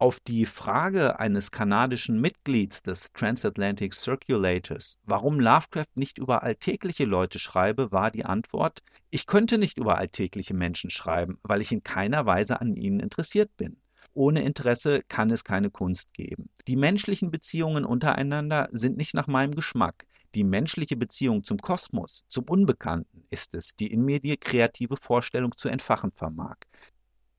Auf 0.00 0.18
die 0.18 0.46
Frage 0.46 1.20
eines 1.20 1.50
kanadischen 1.50 2.22
Mitglieds 2.22 2.82
des 2.82 3.12
Transatlantic 3.12 3.92
Circulators, 3.92 4.96
warum 5.04 5.38
Lovecraft 5.38 5.94
nicht 5.94 6.16
über 6.16 6.42
alltägliche 6.42 7.04
Leute 7.04 7.38
schreibe, 7.38 7.92
war 7.92 8.10
die 8.10 8.24
Antwort: 8.24 8.82
Ich 9.10 9.26
könnte 9.26 9.58
nicht 9.58 9.76
über 9.76 9.98
alltägliche 9.98 10.54
Menschen 10.54 10.88
schreiben, 10.88 11.38
weil 11.42 11.60
ich 11.60 11.70
in 11.70 11.82
keiner 11.82 12.24
Weise 12.24 12.62
an 12.62 12.76
ihnen 12.76 12.98
interessiert 12.98 13.54
bin. 13.58 13.76
Ohne 14.14 14.42
Interesse 14.42 15.02
kann 15.06 15.28
es 15.28 15.44
keine 15.44 15.68
Kunst 15.68 16.14
geben. 16.14 16.48
Die 16.66 16.76
menschlichen 16.76 17.30
Beziehungen 17.30 17.84
untereinander 17.84 18.70
sind 18.72 18.96
nicht 18.96 19.12
nach 19.12 19.26
meinem 19.26 19.54
Geschmack. 19.54 20.06
Die 20.34 20.44
menschliche 20.44 20.96
Beziehung 20.96 21.44
zum 21.44 21.58
Kosmos, 21.58 22.24
zum 22.30 22.44
Unbekannten 22.48 23.26
ist 23.28 23.54
es, 23.54 23.76
die 23.76 23.92
in 23.92 24.00
mir 24.00 24.18
die 24.20 24.38
kreative 24.38 24.96
Vorstellung 24.96 25.54
zu 25.58 25.68
entfachen 25.68 26.10
vermag. 26.12 26.56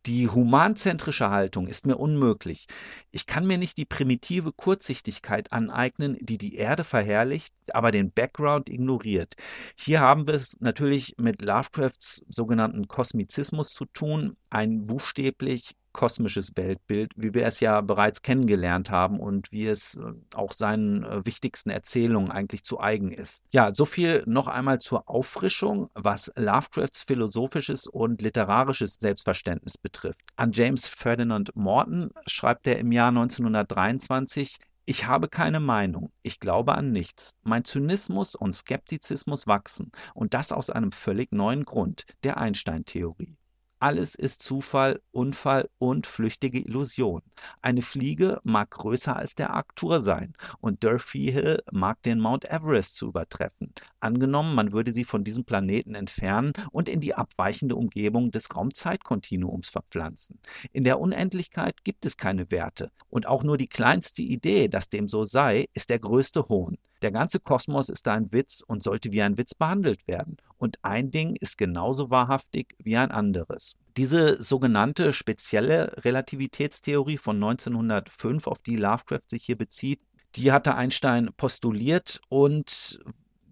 Die 0.07 0.27
humanzentrische 0.27 1.29
Haltung 1.29 1.67
ist 1.67 1.85
mir 1.85 1.97
unmöglich. 1.97 2.65
Ich 3.11 3.27
kann 3.27 3.45
mir 3.45 3.59
nicht 3.59 3.77
die 3.77 3.85
primitive 3.85 4.51
Kurzsichtigkeit 4.51 5.51
aneignen, 5.53 6.17
die 6.19 6.39
die 6.39 6.55
Erde 6.55 6.83
verherrlicht, 6.83 7.53
aber 7.71 7.91
den 7.91 8.11
Background 8.11 8.67
ignoriert. 8.67 9.35
Hier 9.75 9.99
haben 9.99 10.25
wir 10.25 10.33
es 10.33 10.59
natürlich 10.59 11.15
mit 11.17 11.43
Lovecrafts 11.43 12.23
sogenannten 12.29 12.87
Kosmizismus 12.87 13.73
zu 13.73 13.85
tun, 13.85 14.35
ein 14.49 14.87
buchstäblich 14.87 15.75
kosmisches 15.93 16.51
Weltbild, 16.55 17.11
wie 17.15 17.33
wir 17.33 17.45
es 17.45 17.59
ja 17.59 17.81
bereits 17.81 18.21
kennengelernt 18.21 18.89
haben 18.89 19.19
und 19.19 19.51
wie 19.51 19.67
es 19.67 19.95
äh, 19.95 20.13
auch 20.35 20.53
seinen 20.53 21.03
äh, 21.03 21.25
wichtigsten 21.25 21.69
Erzählungen 21.69 22.31
eigentlich 22.31 22.63
zu 22.63 22.79
eigen 22.79 23.11
ist. 23.11 23.43
Ja, 23.51 23.73
so 23.73 23.85
viel 23.85 24.23
noch 24.25 24.47
einmal 24.47 24.79
zur 24.79 25.09
Auffrischung, 25.09 25.89
was 25.93 26.31
Lovecrafts 26.35 27.03
philosophisches 27.03 27.87
und 27.87 28.21
literarisches 28.21 28.95
Selbstverständnis 28.95 29.77
betrifft. 29.77 30.21
An 30.35 30.51
James 30.51 30.87
Ferdinand 30.87 31.55
Morton 31.55 32.11
schreibt 32.25 32.67
er 32.67 32.79
im 32.79 32.91
Jahr 32.91 33.09
1923, 33.09 34.57
ich 34.85 35.05
habe 35.05 35.29
keine 35.29 35.59
Meinung, 35.59 36.11
ich 36.23 36.39
glaube 36.39 36.75
an 36.75 36.91
nichts. 36.91 37.35
Mein 37.43 37.63
Zynismus 37.63 38.35
und 38.35 38.53
Skeptizismus 38.53 39.47
wachsen 39.47 39.91
und 40.15 40.33
das 40.33 40.51
aus 40.51 40.69
einem 40.69 40.91
völlig 40.91 41.31
neuen 41.31 41.63
Grund, 41.65 42.05
der 42.23 42.37
Einstein-Theorie. 42.37 43.37
Alles 43.81 44.13
ist 44.13 44.43
Zufall, 44.43 45.01
Unfall 45.11 45.67
und 45.79 46.05
flüchtige 46.05 46.59
Illusion. 46.59 47.23
Eine 47.63 47.81
Fliege 47.81 48.39
mag 48.43 48.69
größer 48.69 49.15
als 49.15 49.33
der 49.33 49.55
Arctur 49.55 50.01
sein 50.01 50.35
und 50.59 50.83
Durfee 50.83 51.31
Hill 51.31 51.63
mag 51.71 51.99
den 52.03 52.19
Mount 52.19 52.47
Everest 52.47 52.95
zu 52.95 53.07
übertreffen. 53.07 53.73
Angenommen, 53.99 54.53
man 54.53 54.71
würde 54.71 54.91
sie 54.91 55.03
von 55.03 55.23
diesem 55.23 55.45
Planeten 55.45 55.95
entfernen 55.95 56.53
und 56.71 56.89
in 56.89 56.99
die 56.99 57.15
abweichende 57.15 57.75
Umgebung 57.75 58.29
des 58.29 58.55
Raumzeitkontinuums 58.55 59.69
verpflanzen. 59.69 60.37
In 60.73 60.83
der 60.83 60.99
Unendlichkeit 60.99 61.83
gibt 61.83 62.05
es 62.05 62.17
keine 62.17 62.51
Werte 62.51 62.91
und 63.09 63.25
auch 63.25 63.41
nur 63.41 63.57
die 63.57 63.67
kleinste 63.67 64.21
Idee, 64.21 64.67
dass 64.67 64.89
dem 64.89 65.07
so 65.07 65.23
sei, 65.23 65.69
ist 65.73 65.89
der 65.89 65.97
größte 65.97 66.49
Hohn. 66.49 66.77
Der 67.01 67.11
ganze 67.11 67.39
Kosmos 67.39 67.89
ist 67.89 68.07
ein 68.07 68.31
Witz 68.31 68.61
und 68.61 68.83
sollte 68.83 69.11
wie 69.11 69.23
ein 69.23 69.39
Witz 69.39 69.55
behandelt 69.55 70.07
werden. 70.07 70.37
Und 70.61 70.77
ein 70.83 71.09
Ding 71.09 71.35
ist 71.37 71.57
genauso 71.57 72.11
wahrhaftig 72.11 72.75
wie 72.77 72.95
ein 72.95 73.09
anderes. 73.09 73.73
Diese 73.97 74.43
sogenannte 74.43 75.11
spezielle 75.11 75.91
Relativitätstheorie 76.05 77.17
von 77.17 77.37
1905, 77.37 78.45
auf 78.45 78.59
die 78.59 78.75
Lovecraft 78.75 79.27
sich 79.27 79.43
hier 79.43 79.57
bezieht, 79.57 80.01
die 80.35 80.51
hatte 80.51 80.75
Einstein 80.75 81.31
postuliert 81.35 82.21
und 82.29 82.99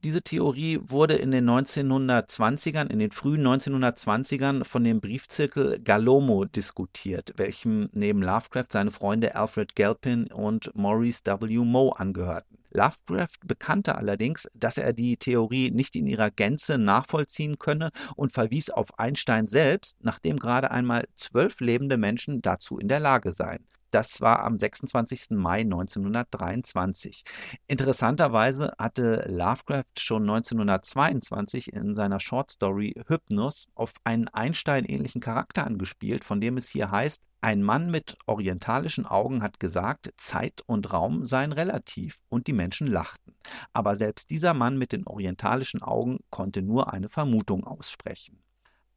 diese 0.03 0.21
Theorie 0.21 0.79
wurde 0.83 1.15
in 1.15 1.31
den 1.31 1.49
1920ern, 1.49 2.91
in 2.91 2.99
den 2.99 3.11
frühen 3.11 3.41
1920ern 3.41 4.63
von 4.63 4.83
dem 4.83 5.01
Briefzirkel 5.01 5.79
Galomo 5.79 6.45
diskutiert, 6.45 7.33
welchem 7.37 7.89
neben 7.91 8.21
Lovecraft 8.21 8.67
seine 8.69 8.91
Freunde 8.91 9.33
Alfred 9.33 9.75
Galpin 9.75 10.27
und 10.31 10.69
Maurice 10.75 11.21
W. 11.25 11.57
Moe 11.65 11.99
angehörten. 11.99 12.58
Lovecraft 12.71 13.39
bekannte 13.45 13.95
allerdings, 13.95 14.47
dass 14.53 14.77
er 14.77 14.93
die 14.93 15.17
Theorie 15.17 15.71
nicht 15.71 15.95
in 15.95 16.07
ihrer 16.07 16.31
Gänze 16.31 16.77
nachvollziehen 16.77 17.57
könne 17.57 17.91
und 18.15 18.33
verwies 18.33 18.69
auf 18.69 18.99
Einstein 18.99 19.47
selbst, 19.47 19.97
nachdem 20.01 20.37
gerade 20.37 20.71
einmal 20.71 21.05
zwölf 21.15 21.59
lebende 21.59 21.97
Menschen 21.97 22.41
dazu 22.41 22.77
in 22.77 22.87
der 22.87 22.99
Lage 22.99 23.31
seien. 23.31 23.67
Das 23.91 24.21
war 24.21 24.43
am 24.43 24.59
26. 24.59 25.31
Mai 25.31 25.61
1923. 25.61 27.23
Interessanterweise 27.67 28.73
hatte 28.77 29.25
Lovecraft 29.27 29.83
schon 29.97 30.23
1922 30.23 31.73
in 31.73 31.95
seiner 31.95 32.19
Shortstory 32.19 33.01
Hypnos 33.07 33.65
auf 33.73 33.93
einen 34.03 34.27
Einstein-ähnlichen 34.27 35.21
Charakter 35.21 35.65
angespielt, 35.65 36.23
von 36.23 36.39
dem 36.39 36.57
es 36.57 36.69
hier 36.69 36.91
heißt, 36.91 37.23
ein 37.41 37.63
Mann 37.63 37.89
mit 37.89 38.17
orientalischen 38.25 39.05
Augen 39.05 39.41
hat 39.41 39.61
gesagt, 39.61 40.13
Zeit 40.17 40.61
und 40.65 40.91
Raum 40.91 41.23
seien 41.23 41.53
relativ, 41.53 42.19
und 42.27 42.47
die 42.47 42.53
Menschen 42.53 42.85
lachten. 42.85 43.33
Aber 43.71 43.95
selbst 43.95 44.29
dieser 44.29 44.53
Mann 44.53 44.77
mit 44.77 44.91
den 44.91 45.07
orientalischen 45.07 45.81
Augen 45.81 46.19
konnte 46.31 46.61
nur 46.61 46.91
eine 46.91 47.07
Vermutung 47.07 47.63
aussprechen. 47.63 48.43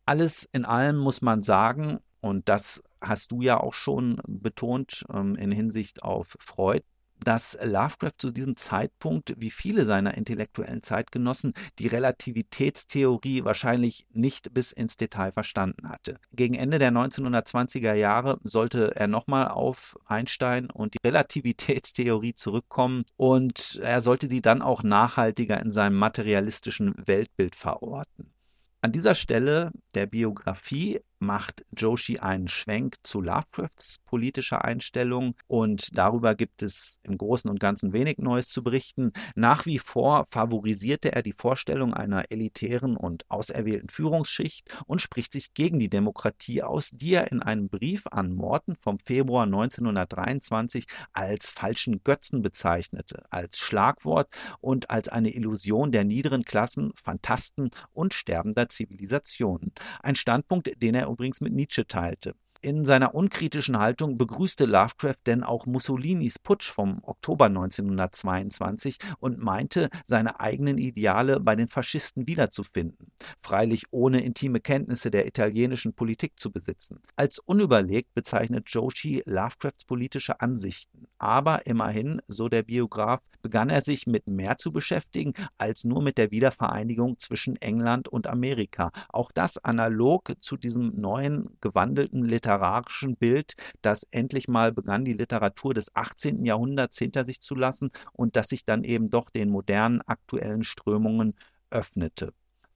Alles 0.07 0.49
in 0.51 0.65
allem 0.65 0.99
muss 0.99 1.23
man 1.23 1.45
sagen, 1.45 2.01
und 2.21 2.49
das 2.49 2.83
hast 3.03 3.33
du 3.33 3.43
ja 3.43 3.59
auch 3.59 3.75
schon 3.75 4.21
betont 4.27 5.05
ähm, 5.13 5.35
in 5.37 5.53
Hinsicht 5.53 6.03
auf 6.03 6.37
Freud, 6.41 6.85
dass 7.25 7.57
Lovecraft 7.63 8.19
zu 8.19 8.31
diesem 8.31 8.57
Zeitpunkt, 8.57 9.35
wie 9.37 9.51
viele 9.51 9.85
seiner 9.85 10.15
intellektuellen 10.15 10.83
Zeitgenossen, 10.83 11.55
die 11.79 11.87
Relativitätstheorie 11.87 13.45
wahrscheinlich 13.45 14.07
nicht 14.13 14.53
bis 14.53 14.73
ins 14.73 14.97
Detail 14.97 15.33
verstanden 15.33 15.89
hatte. 15.89 16.19
Gegen 16.33 16.55
Ende 16.55 16.79
der 16.79 16.91
1920er 16.91 17.95
Jahre 17.95 18.39
sollte 18.43 18.95
er 18.97 19.07
nochmal 19.07 19.49
auf 19.49 19.97
Einstein 20.05 20.71
und 20.71 20.95
die 20.95 21.07
Relativitätstheorie 21.07 22.35
zurückkommen 22.35 23.05
und 23.17 23.81
er 23.83 24.01
sollte 24.01 24.29
sie 24.29 24.43
dann 24.43 24.63
auch 24.63 24.83
nachhaltiger 24.83 25.61
in 25.61 25.71
seinem 25.71 25.97
materialistischen 25.97 26.95
Weltbild 27.07 27.55
verorten. 27.55 28.33
An 28.81 28.91
dieser 28.91 29.15
Stelle 29.15 29.71
der 29.95 30.07
Biografie 30.07 31.01
macht 31.23 31.65
Joshi 31.77 32.19
einen 32.19 32.49
Schwenk 32.49 32.97
zu 33.05 33.21
Lovecrafts 33.21 34.01
politischer 34.07 34.65
Einstellung 34.65 35.35
und 35.47 35.97
darüber 35.97 36.35
gibt 36.35 36.63
es 36.63 36.99
im 37.05 37.17
Großen 37.17 37.49
und 37.49 37.61
Ganzen 37.61 37.93
wenig 37.93 38.19
Neues 38.19 38.49
zu 38.49 38.63
berichten. 38.63 39.13
Nach 39.35 39.65
wie 39.65 39.79
vor 39.79 40.27
favorisierte 40.31 41.13
er 41.13 41.23
die 41.23 41.33
Vorstellung 41.33 41.95
einer 41.95 42.31
elitären 42.31 42.97
und 42.97 43.25
auserwählten 43.31 43.89
Führungsschicht 43.89 44.77
und 44.87 45.01
spricht 45.01 45.33
sich 45.33 45.55
gegen 45.55 45.79
die 45.79 45.89
Demokratie 45.89 46.63
aus, 46.63 46.91
die 46.93 47.15
er 47.15 47.31
in 47.31 47.41
einem 47.41 47.69
Brief 47.69 48.03
an 48.11 48.35
Morton 48.35 48.77
vom 48.77 48.99
Februar 48.99 49.45
1923 49.45 50.87
als 51.13 51.49
falschen 51.49 52.03
Götzen 52.03 52.43
bezeichnete, 52.43 53.25
als 53.31 53.59
Schlagwort 53.59 54.29
und 54.61 54.91
als 54.91 55.09
eine 55.09 55.33
Illusion 55.33 55.93
der 55.93 56.05
niederen 56.05 56.43
Klassen, 56.43 56.93
Phantasten 56.97 57.71
und 57.93 58.13
sterbender 58.13 58.69
Zivilisationen. 58.69 59.73
Ein 60.03 60.17
Standpunkt, 60.17 60.83
den 60.83 60.95
er 60.95 61.12
übrigens 61.13 61.41
mit 61.41 61.53
Nietzsche 61.53 61.87
teilte. 61.87 62.35
In 62.65 62.85
seiner 62.85 63.17
unkritischen 63.17 63.77
Haltung 63.77 64.17
begrüßte 64.17 64.67
Lovecraft 64.67 65.19
denn 65.27 65.43
auch 65.43 65.67
Mussolinis 65.67 66.39
Putsch 66.39 66.71
vom 66.71 67.01
Oktober 67.03 67.47
1922 67.47 68.99
und 69.19 69.39
meinte, 69.39 69.89
seine 70.05 70.39
eigenen 70.39 70.79
Ideale 70.79 71.41
bei 71.41 71.57
den 71.57 71.67
Faschisten 71.67 72.29
wiederzufinden, 72.29 73.11
freilich 73.43 73.87
ohne 73.91 74.23
intime 74.23 74.61
Kenntnisse 74.61 75.11
der 75.11 75.27
italienischen 75.27 75.93
Politik 75.93 76.39
zu 76.39 76.53
besitzen. 76.53 77.01
Als 77.17 77.41
unüberlegt 77.41 78.15
bezeichnet 78.15 78.71
Joshi 78.71 79.25
Lovecrafts 79.27 79.85
politische 79.85 80.41
Ansichten, 80.41 81.09
aber 81.19 81.67
immerhin, 81.67 82.23
so 82.29 82.49
der 82.49 82.63
Biograf, 82.63 83.23
begann 83.43 83.71
er 83.71 83.81
sich 83.81 84.07
mit 84.07 84.29
mehr 84.29 84.57
zu 84.57 84.71
beschäftigen 84.71 85.33
als 85.59 85.83
nur 85.83 86.01
mit 86.01 86.17
der 86.17 86.31
Wiedervereinigung 86.31 87.19
zwischen 87.19 87.57
England 87.57 88.07
und 88.07 88.29
Amerika. 88.29 88.93
Auch 89.09 89.33
das 89.33 89.59
analog 89.59 90.33
zu 90.39 90.57
diesem 90.57 90.93
neuen 91.01 91.59
gewandelten 91.61 92.25
Literatur 92.25 92.52
literarischen 92.53 93.17
Bild, 93.17 93.55
das 93.83 94.07
endlich 94.11 94.49
mal 94.49 94.73
begann, 94.73 95.05
die 95.05 95.15
Literatur 95.15 95.75
des 95.75 95.95
18. 95.95 96.45
Jahrhunderts 96.45 96.99
hinter 96.99 97.25
sich 97.25 97.41
zu 97.41 97.55
lassen 97.55 97.91
und 98.13 98.37
das 98.37 98.49
sich 98.49 98.65
dann 98.65 98.85
eben 98.85 99.11
doch 99.11 99.31
den 99.31 99.49
modernen 99.51 100.03
aktuellen 100.03 100.63
Strömungen 100.63 101.35
öffnete 101.71 102.33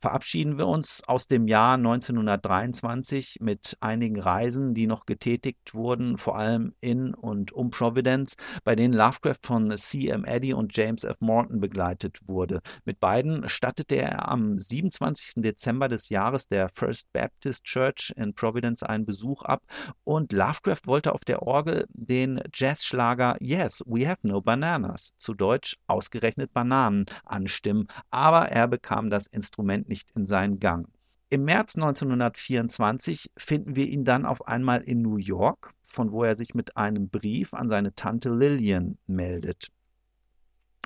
verabschieden 0.07 0.57
wir 0.57 0.69
uns 0.69 1.03
aus 1.09 1.27
dem 1.27 1.49
Jahr 1.49 1.75
1923 1.75 3.39
mit 3.41 3.77
einigen 3.81 4.21
Reisen, 4.21 4.73
die 4.73 4.87
noch 4.87 5.05
getätigt 5.05 5.75
wurden, 5.75 6.17
vor 6.17 6.39
allem 6.39 6.75
in 6.81 7.13
und 7.13 7.51
um 7.51 7.71
Providence, 7.71 8.37
bei 8.63 8.77
denen 8.77 8.95
Lovecraft 8.95 9.41
von 9.43 9.77
C.M. 9.77 10.25
Eddy 10.25 10.55
und 10.55 10.77
James 10.77 11.03
F. 11.03 11.17
Morton 11.19 11.59
begleitet 11.59 12.21
wurde. 12.25 12.61
Mit 12.85 13.01
beiden 13.01 13.49
stattete 13.49 13.97
er 13.97 14.29
am 14.29 14.61
27. 14.61 15.43
Dezember 15.43 15.89
des 15.89 16.09
Jahres 16.09 16.47
der 16.47 16.69
First 16.69 17.13
Baptist 17.13 17.65
Church 17.65 18.13
in 18.17 18.33
Providence 18.33 18.85
einen 18.85 19.07
Besuch 19.07 19.43
ab 19.43 19.65
und 20.05 20.33
Lovecraft 20.33 20.83
wollte 20.87 21.15
auf 21.15 21.25
der 21.25 21.43
Orgel 21.43 21.85
den 21.89 22.41
Jazzschlager 22.55 23.39
Yes, 23.41 23.83
We 23.87 24.09
Have 24.09 24.21
No 24.23 24.41
Bananas, 24.41 25.15
zu 25.19 25.35
Deutsch 25.35 25.77
ausgerechnet 25.89 26.53
Bananen, 26.53 27.07
anstimmen, 27.25 27.89
aber 28.11 28.51
er 28.51 28.69
bekam 28.69 29.11
das 29.11 29.27
Instrument 29.27 29.89
nicht 29.89 29.96
nicht 29.97 30.11
in 30.15 30.27
seinen 30.27 30.61
Gang. 30.61 30.87
Im 31.31 31.45
März 31.45 31.75
1924 31.75 33.31
finden 33.35 33.77
wir 33.77 33.89
ihn 33.89 34.05
dann 34.05 34.27
auf 34.27 34.47
einmal 34.47 34.83
in 34.83 35.01
New 35.01 35.17
York, 35.17 35.73
von 35.87 36.13
wo 36.13 36.23
er 36.23 36.35
sich 36.35 36.55
mit 36.55 36.77
einem 36.77 37.09
Brief 37.09 37.55
an 37.55 37.71
seine 37.71 37.95
Tante 37.95 38.29
Lillian 38.29 38.99
meldet. 39.07 39.71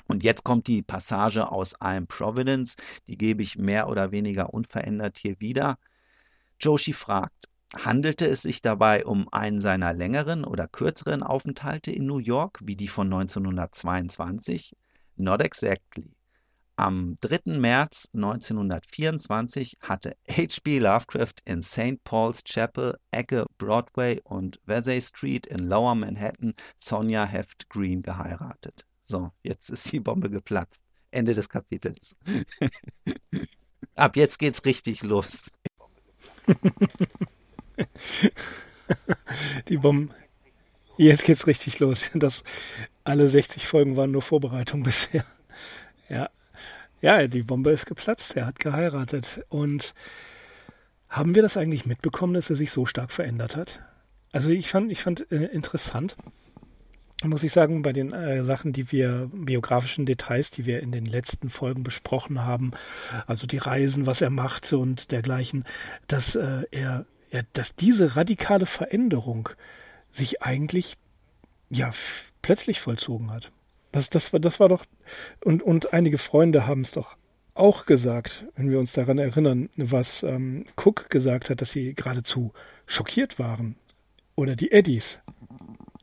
Und 0.06 0.22
jetzt 0.22 0.44
kommt 0.44 0.68
die 0.68 0.82
Passage 0.82 1.50
aus 1.50 1.74
I'm 1.80 2.06
Providence, 2.06 2.76
die 3.08 3.18
gebe 3.18 3.42
ich 3.42 3.58
mehr 3.58 3.88
oder 3.88 4.12
weniger 4.12 4.54
unverändert 4.54 5.18
hier 5.18 5.40
wieder. 5.40 5.76
Joshi 6.60 6.92
fragt, 6.92 7.48
handelte 7.74 8.28
es 8.28 8.42
sich 8.42 8.62
dabei 8.62 9.04
um 9.04 9.28
einen 9.32 9.60
seiner 9.60 9.92
längeren 9.92 10.44
oder 10.44 10.68
kürzeren 10.68 11.24
Aufenthalte 11.24 11.90
in 11.90 12.06
New 12.06 12.18
York, 12.18 12.60
wie 12.62 12.76
die 12.76 12.88
von 12.88 13.12
1922? 13.12 14.76
Not 15.16 15.42
exactly. 15.42 16.12
Am 16.80 17.16
3. 17.20 17.58
März 17.58 18.08
1924 18.14 19.76
hatte 19.82 20.16
H.P. 20.30 20.78
Lovecraft 20.78 21.34
in 21.44 21.62
St. 21.62 22.02
Paul's 22.04 22.42
Chapel, 22.42 22.98
Ecke 23.10 23.44
Broadway 23.58 24.18
und 24.24 24.58
Vesey 24.64 25.02
Street 25.02 25.46
in 25.46 25.58
Lower 25.58 25.94
Manhattan 25.94 26.54
Sonja 26.78 27.26
Heft 27.26 27.68
Green 27.68 28.00
geheiratet. 28.00 28.86
So, 29.04 29.30
jetzt 29.42 29.68
ist 29.68 29.92
die 29.92 30.00
Bombe 30.00 30.30
geplatzt. 30.30 30.80
Ende 31.10 31.34
des 31.34 31.50
Kapitels. 31.50 32.16
Ab 33.94 34.16
jetzt 34.16 34.38
geht's 34.38 34.64
richtig 34.64 35.02
los. 35.02 35.50
die 39.68 39.76
Bombe. 39.76 40.14
Jetzt 40.96 41.24
geht's 41.24 41.46
richtig 41.46 41.78
los. 41.78 42.08
Das, 42.14 42.42
alle 43.04 43.28
60 43.28 43.66
Folgen 43.66 43.98
waren 43.98 44.12
nur 44.12 44.22
Vorbereitung 44.22 44.82
bisher. 44.82 45.26
Ja, 46.08 46.30
ja, 47.00 47.26
die 47.26 47.42
Bombe 47.42 47.70
ist 47.70 47.86
geplatzt, 47.86 48.36
er 48.36 48.46
hat 48.46 48.58
geheiratet. 48.58 49.44
Und 49.48 49.94
haben 51.08 51.34
wir 51.34 51.42
das 51.42 51.56
eigentlich 51.56 51.86
mitbekommen, 51.86 52.34
dass 52.34 52.50
er 52.50 52.56
sich 52.56 52.70
so 52.70 52.86
stark 52.86 53.12
verändert 53.12 53.56
hat? 53.56 53.80
Also 54.32 54.50
ich 54.50 54.68
fand, 54.68 54.92
ich 54.92 55.02
fand 55.02 55.30
äh, 55.32 55.46
interessant, 55.46 56.16
muss 57.22 57.42
ich 57.42 57.52
sagen, 57.52 57.82
bei 57.82 57.92
den 57.92 58.12
äh, 58.12 58.44
Sachen, 58.44 58.72
die 58.72 58.92
wir, 58.92 59.30
biografischen 59.32 60.06
Details, 60.06 60.50
die 60.50 60.64
wir 60.64 60.80
in 60.80 60.92
den 60.92 61.04
letzten 61.04 61.50
Folgen 61.50 61.82
besprochen 61.82 62.44
haben, 62.44 62.70
also 63.26 63.46
die 63.46 63.58
Reisen, 63.58 64.06
was 64.06 64.22
er 64.22 64.30
macht 64.30 64.72
und 64.72 65.10
dergleichen, 65.10 65.64
dass 66.06 66.34
äh, 66.34 66.62
er 66.70 67.04
ja, 67.30 67.42
dass 67.52 67.74
diese 67.74 68.16
radikale 68.16 68.66
Veränderung 68.66 69.50
sich 70.10 70.42
eigentlich 70.42 70.96
ja 71.68 71.90
plötzlich 72.42 72.80
vollzogen 72.80 73.30
hat. 73.30 73.52
Das, 73.92 74.10
das, 74.10 74.32
war, 74.32 74.40
das 74.40 74.60
war 74.60 74.68
doch, 74.68 74.84
und, 75.44 75.62
und 75.62 75.92
einige 75.92 76.18
Freunde 76.18 76.66
haben 76.66 76.82
es 76.82 76.92
doch 76.92 77.16
auch 77.54 77.86
gesagt, 77.86 78.46
wenn 78.56 78.70
wir 78.70 78.78
uns 78.78 78.92
daran 78.92 79.18
erinnern, 79.18 79.68
was 79.76 80.22
ähm, 80.22 80.66
Cook 80.76 81.10
gesagt 81.10 81.50
hat, 81.50 81.60
dass 81.60 81.70
sie 81.70 81.94
geradezu 81.94 82.52
schockiert 82.86 83.38
waren. 83.38 83.76
Oder 84.34 84.56
die 84.56 84.72
Eddies. 84.72 85.20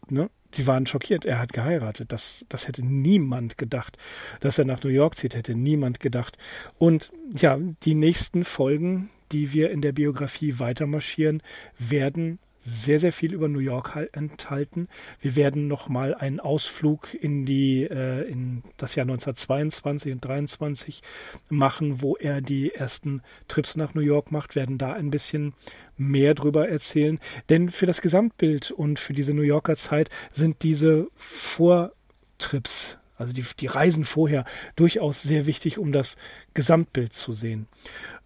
Ne? 0.09 0.29
Sie 0.51 0.67
waren 0.67 0.85
schockiert. 0.85 1.25
Er 1.25 1.39
hat 1.39 1.53
geheiratet. 1.53 2.11
Das, 2.11 2.45
das 2.49 2.67
hätte 2.67 2.85
niemand 2.85 3.57
gedacht. 3.57 3.97
Dass 4.39 4.57
er 4.57 4.65
nach 4.65 4.83
New 4.83 4.89
York 4.89 5.15
zieht, 5.15 5.35
hätte 5.35 5.55
niemand 5.55 5.99
gedacht. 5.99 6.37
Und 6.77 7.11
ja, 7.35 7.57
die 7.83 7.95
nächsten 7.95 8.43
Folgen, 8.43 9.09
die 9.31 9.53
wir 9.53 9.71
in 9.71 9.81
der 9.81 9.91
Biografie 9.91 10.59
weitermarschieren, 10.59 11.41
werden 11.77 12.39
sehr, 12.67 12.99
sehr 12.99 13.13
viel 13.13 13.33
über 13.33 13.47
New 13.47 13.59
York 13.59 13.97
enthalten. 14.11 14.89
Wir 15.21 15.37
werden 15.37 15.69
nochmal 15.69 16.13
einen 16.13 16.41
Ausflug 16.41 17.13
in 17.13 17.45
die, 17.45 17.83
äh, 17.83 18.29
in 18.29 18.61
das 18.75 18.95
Jahr 18.95 19.05
1922 19.05 20.11
und 20.11 20.19
23 20.19 21.01
machen, 21.49 22.01
wo 22.01 22.17
er 22.17 22.41
die 22.41 22.73
ersten 22.73 23.21
Trips 23.47 23.77
nach 23.77 23.93
New 23.93 24.01
York 24.01 24.31
macht, 24.31 24.55
werden 24.55 24.77
da 24.77 24.91
ein 24.91 25.11
bisschen 25.11 25.53
mehr 25.95 26.33
drüber 26.33 26.67
erzählen. 26.67 27.19
Denn 27.47 27.69
für 27.69 27.85
das 27.85 28.01
Gesamtbild 28.01 28.71
und 28.71 28.99
für 28.99 29.13
diese 29.13 29.33
New 29.33 29.43
Yorker 29.43 29.77
Zeit 29.77 30.09
sind 30.33 30.61
diese 30.63 31.07
Vortrips 31.15 32.97
also 33.17 33.33
die, 33.33 33.43
die 33.59 33.65
Reisen 33.65 34.05
vorher 34.05 34.45
durchaus 34.75 35.23
sehr 35.23 35.47
wichtig, 35.47 35.79
um 35.79 35.91
das 35.91 36.17
Gesamtbild 36.53 37.13
zu 37.13 37.31
sehen. 37.31 37.67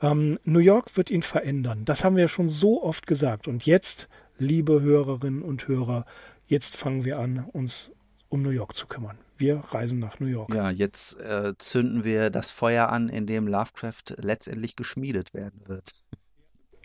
Ähm, 0.01 0.37
New 0.43 0.59
York 0.59 0.97
wird 0.97 1.09
ihn 1.09 1.21
verändern. 1.21 1.85
Das 1.85 2.03
haben 2.03 2.17
wir 2.17 2.23
ja 2.23 2.27
schon 2.27 2.49
so 2.49 2.83
oft 2.83 3.07
gesagt. 3.07 3.47
Und 3.47 3.65
jetzt 3.65 4.09
liebe 4.41 4.81
Hörerinnen 4.81 5.43
und 5.43 5.67
Hörer, 5.67 6.05
jetzt 6.47 6.75
fangen 6.75 7.05
wir 7.05 7.19
an, 7.19 7.45
uns 7.53 7.91
um 8.27 8.41
New 8.41 8.49
York 8.49 8.75
zu 8.75 8.87
kümmern. 8.87 9.17
Wir 9.37 9.57
reisen 9.57 9.99
nach 9.99 10.19
New 10.19 10.27
York. 10.27 10.53
Ja, 10.53 10.69
jetzt 10.69 11.19
äh, 11.19 11.53
zünden 11.57 12.03
wir 12.03 12.29
das 12.29 12.51
Feuer 12.51 12.89
an, 12.89 13.07
in 13.09 13.25
dem 13.27 13.47
Lovecraft 13.47 14.15
letztendlich 14.17 14.75
geschmiedet 14.75 15.33
werden 15.33 15.61
wird. 15.67 15.91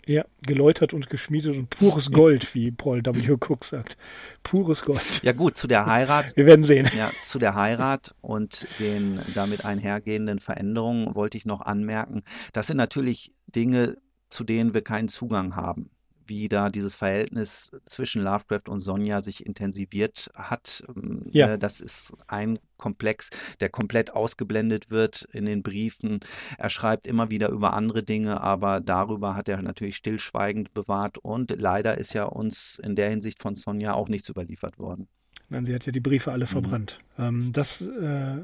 Ja, 0.05 0.23
geläutert 0.41 0.93
und 0.93 1.09
geschmiedet 1.09 1.57
und 1.57 1.69
pures 1.69 2.11
Gold, 2.11 2.55
wie 2.55 2.71
Paul 2.71 3.03
W. 3.03 3.33
Cook 3.33 3.65
sagt. 3.65 3.97
Pures 4.43 4.83
Gold. 4.83 5.21
Ja 5.21 5.33
gut, 5.33 5.57
zu 5.57 5.67
der 5.67 5.85
Heirat. 5.85 6.37
Wir 6.37 6.45
werden 6.45 6.63
sehen. 6.63 6.89
Ja, 6.95 7.11
zu 7.23 7.39
der 7.39 7.55
Heirat 7.55 8.15
und 8.21 8.67
den 8.79 9.19
damit 9.35 9.65
einhergehenden 9.65 10.39
Veränderungen 10.39 11.13
wollte 11.15 11.37
ich 11.37 11.45
noch 11.45 11.61
anmerken. 11.61 12.23
Das 12.53 12.67
sind 12.67 12.77
natürlich 12.77 13.33
Dinge, 13.47 13.97
zu 14.29 14.43
denen 14.43 14.73
wir 14.73 14.81
keinen 14.81 15.09
Zugang 15.09 15.55
haben 15.55 15.89
wie 16.27 16.47
da 16.47 16.69
dieses 16.69 16.95
Verhältnis 16.95 17.71
zwischen 17.85 18.23
Lovecraft 18.23 18.69
und 18.69 18.79
Sonja 18.79 19.21
sich 19.21 19.45
intensiviert 19.45 20.29
hat. 20.33 20.83
Ähm, 20.95 21.23
ja. 21.31 21.53
Äh, 21.53 21.57
das 21.57 21.81
ist 21.81 22.13
ein 22.27 22.59
Komplex, 22.77 23.29
der 23.59 23.69
komplett 23.69 24.11
ausgeblendet 24.11 24.89
wird 24.89 25.27
in 25.31 25.45
den 25.45 25.63
Briefen. 25.63 26.19
Er 26.57 26.69
schreibt 26.69 27.07
immer 27.07 27.29
wieder 27.29 27.49
über 27.49 27.73
andere 27.73 28.03
Dinge, 28.03 28.41
aber 28.41 28.79
darüber 28.79 29.35
hat 29.35 29.49
er 29.49 29.61
natürlich 29.61 29.95
stillschweigend 29.95 30.73
bewahrt 30.73 31.17
und 31.17 31.59
leider 31.59 31.97
ist 31.97 32.13
ja 32.13 32.25
uns 32.25 32.79
in 32.83 32.95
der 32.95 33.09
Hinsicht 33.09 33.41
von 33.41 33.55
Sonja 33.55 33.93
auch 33.93 34.09
nichts 34.09 34.29
überliefert 34.29 34.77
worden. 34.77 35.07
Nein, 35.49 35.65
sie 35.65 35.73
hat 35.73 35.85
ja 35.85 35.91
die 35.91 35.99
Briefe 35.99 36.31
alle 36.31 36.45
mhm. 36.45 36.49
verbrannt. 36.49 36.99
Mhm. 37.17 37.51
das 37.53 37.81
äh, 37.81 38.37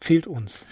fehlt 0.00 0.26
uns. 0.26 0.64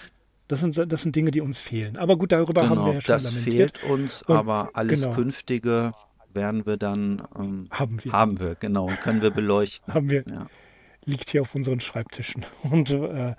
Das 0.47 0.59
sind, 0.59 0.77
das 0.91 1.01
sind 1.01 1.15
Dinge, 1.15 1.31
die 1.31 1.41
uns 1.41 1.57
fehlen. 1.57 1.97
Aber 1.97 2.17
gut, 2.17 2.31
darüber 2.31 2.61
genau, 2.61 2.75
haben 2.75 2.85
wir 2.85 2.93
ja 2.95 3.01
schon 3.01 3.13
das 3.13 3.23
lamentiert. 3.23 3.77
fehlt 3.79 3.91
uns, 3.91 4.23
aber 4.27 4.71
alles 4.73 5.01
genau. 5.01 5.15
Künftige 5.15 5.93
werden 6.35 6.65
wir 6.65 6.77
dann 6.77 7.27
ähm, 7.37 7.67
haben 7.71 8.03
wir. 8.03 8.11
haben 8.11 8.39
wir 8.39 8.55
genau 8.55 8.89
können 9.03 9.21
wir 9.21 9.29
beleuchten. 9.31 9.93
Haben 9.93 10.09
wir. 10.09 10.23
Ja. 10.29 10.47
liegt 11.05 11.29
hier 11.29 11.41
auf 11.41 11.55
unseren 11.55 11.79
Schreibtischen. 11.79 12.45
Und 12.63 12.91
äh, 12.91 13.35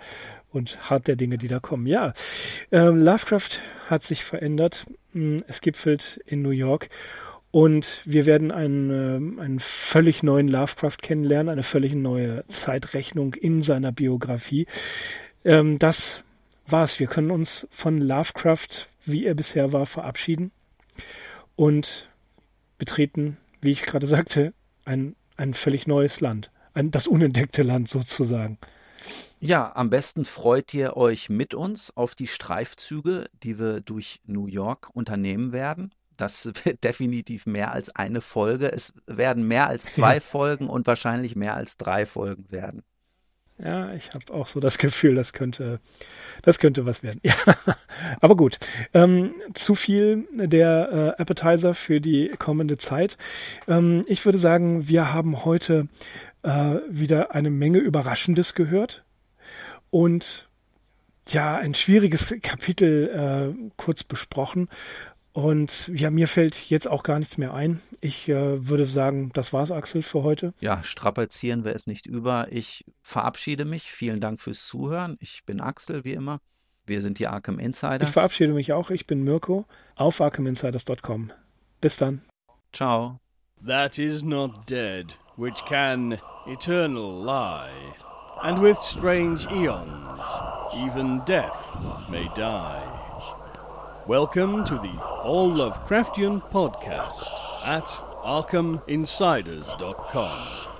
und 0.51 0.89
hart 0.89 1.09
der 1.09 1.17
Dinge 1.17 1.37
die 1.37 1.49
da 1.49 1.59
kommen. 1.59 1.87
Ja 1.87 2.13
äh, 2.71 2.79
Lovecraft 2.79 3.61
hat 3.89 4.05
sich 4.05 4.25
verändert. 4.25 4.87
Hm, 5.13 5.43
es 5.49 5.61
gipfelt 5.61 6.21
in 6.27 6.43
New 6.43 6.51
York. 6.51 6.89
Und 7.51 8.03
wir 8.05 8.27
werden 8.27 8.51
einen, 8.51 8.91
äh, 9.39 9.43
einen 9.43 9.59
völlig 9.59 10.23
neuen 10.23 10.49
Lovecraft 10.49 10.99
kennenlernen 11.03 11.51
eine 11.51 11.63
völlig 11.63 11.95
neue 11.95 12.47
Zeitrechnung 12.47 13.35
in 13.35 13.63
seiner 13.63 13.91
Biografie. 13.93 14.67
Ähm, 15.45 15.79
das 15.79 16.23
war's. 16.67 17.01
Wir 17.01 17.09
können 17.09 17.31
uns 17.31 17.67
von 17.71 18.01
Lovecraft 18.01 18.89
wie 19.07 19.27
er 19.27 19.35
bisher 19.35 19.73
war 19.73 19.87
verabschieden. 19.87 20.53
Und 21.57 22.09
betreten, 22.85 23.39
wie 23.63 23.71
ich 23.71 23.83
gerade 23.83 24.07
sagte, 24.07 24.53
ein, 24.85 25.17
ein 25.39 25.55
völlig 25.55 25.87
neues 25.87 26.21
Land. 26.21 26.51
Ein, 26.75 26.91
das 26.91 27.07
unentdeckte 27.07 27.63
Land 27.63 27.89
sozusagen. 27.89 28.59
Ja, 29.41 29.75
am 29.75 29.89
besten 29.89 30.27
freut 30.27 30.75
ihr 30.75 30.95
euch 30.99 31.31
mit 31.31 31.55
uns 31.55 31.97
auf 31.97 32.15
die 32.15 32.27
Streifzüge, 32.27 33.31
die 33.43 33.59
wir 33.59 33.81
durch 33.81 34.21
New 34.27 34.47
York 34.47 34.91
unternehmen 34.93 35.53
werden. 35.53 35.95
Das 36.19 36.45
wird 36.65 36.85
definitiv 36.85 37.47
mehr 37.47 37.73
als 37.73 37.89
eine 37.97 38.21
Folge. 38.21 38.71
Es 38.71 38.93
werden 39.07 39.49
mehr 39.49 39.67
als 39.67 39.85
zwei 39.95 40.17
ja. 40.17 40.21
Folgen 40.21 40.69
und 40.69 40.87
wahrscheinlich 40.87 41.35
mehr 41.35 41.55
als 41.55 41.79
drei 41.79 42.05
Folgen 42.05 42.51
werden. 42.51 42.83
Ja, 43.59 43.95
ich 43.95 44.11
habe 44.13 44.33
auch 44.35 44.49
so 44.49 44.59
das 44.59 44.79
Gefühl, 44.79 45.15
das 45.15 45.33
könnte, 45.33 45.79
das 46.43 46.59
könnte 46.59 46.87
was 46.87 47.03
werden. 47.03 47.21
Ja, 47.97 48.17
aber 48.21 48.37
gut. 48.37 48.59
Ähm, 48.93 49.35
zu 49.55 49.77
viel 49.77 50.27
der 50.33 51.15
äh, 51.17 51.23
Appetizer 51.23 51.75
für 51.75 52.01
die 52.01 52.31
kommende 52.39 52.77
Zeit. 52.77 53.17
Ähm, 53.69 54.05
ich 54.09 54.25
würde 54.25 54.39
sagen, 54.39 54.89
wir 54.89 55.13
haben 55.13 55.45
heute 55.45 55.87
äh, 56.43 56.79
wieder 56.89 57.35
eine 57.35 57.51
Menge 57.51 57.79
Überraschendes 57.79 58.55
gehört 58.55 59.05
und 59.91 60.49
ja, 61.29 61.57
ein 61.57 61.75
schwieriges 61.75 62.35
Kapitel 62.43 63.55
äh, 63.57 63.71
kurz 63.77 64.03
besprochen. 64.03 64.69
Und 65.35 65.91
ja, 65.93 66.11
mir 66.11 66.29
fällt 66.29 66.71
jetzt 66.71 66.87
auch 66.87 67.03
gar 67.03 67.19
nichts 67.19 67.39
mehr 67.39 67.53
ein. 67.53 67.81
Ich 68.01 68.29
äh, 68.29 68.69
würde 68.69 68.87
sagen, 68.87 69.33
das 69.35 69.53
war's, 69.53 69.73
Axel, 69.73 70.03
für 70.03 70.23
heute. 70.23 70.55
Ja, 70.61 70.85
strapazieren 70.85 71.65
wir 71.65 71.75
es 71.75 71.89
nicht 71.89 72.07
über. 72.07 72.47
Ich 72.53 72.85
verabschiede 73.01 73.65
mich. 73.65 73.91
Vielen 73.91 74.21
Dank 74.21 74.41
fürs 74.41 74.65
Zuhören. 74.65 75.17
Ich 75.19 75.45
bin 75.45 75.61
Axel, 75.61 76.05
wie 76.05 76.13
immer. 76.13 76.39
Wir 76.87 77.01
sind 77.01 77.19
die 77.19 77.27
Arkham 77.27 77.59
Insiders. 77.59 78.09
Ich 78.09 78.13
verabschiede 78.13 78.53
mich 78.53 78.73
auch. 78.73 78.91
Ich 78.91 79.09
bin 79.09 79.25
Mirko 79.25 79.67
auf 79.97 80.21
arkhaminsiders.com. 80.21 81.33
Bis 81.81 81.97
dann. 81.97 82.23
Ciao. 82.73 83.19
That 83.67 83.99
is 83.99 84.23
not 84.23 84.71
dead, 84.71 85.17
which 85.37 85.65
can 85.65 86.17
eternal 86.47 87.25
lie. 87.25 87.73
And 88.41 88.63
with 88.63 88.77
strange 88.79 89.47
eons, 89.51 90.21
even 90.77 91.23
death 91.25 91.57
may 92.09 92.29
die. 92.37 92.94
Welcome 94.07 94.65
to 94.65 94.77
the 94.77 94.93
All 95.25 95.51
Lovecraftian 95.51 96.43
podcast 96.53 97.33
at 97.65 97.87
ArkhamInsiders.com. 98.23 100.74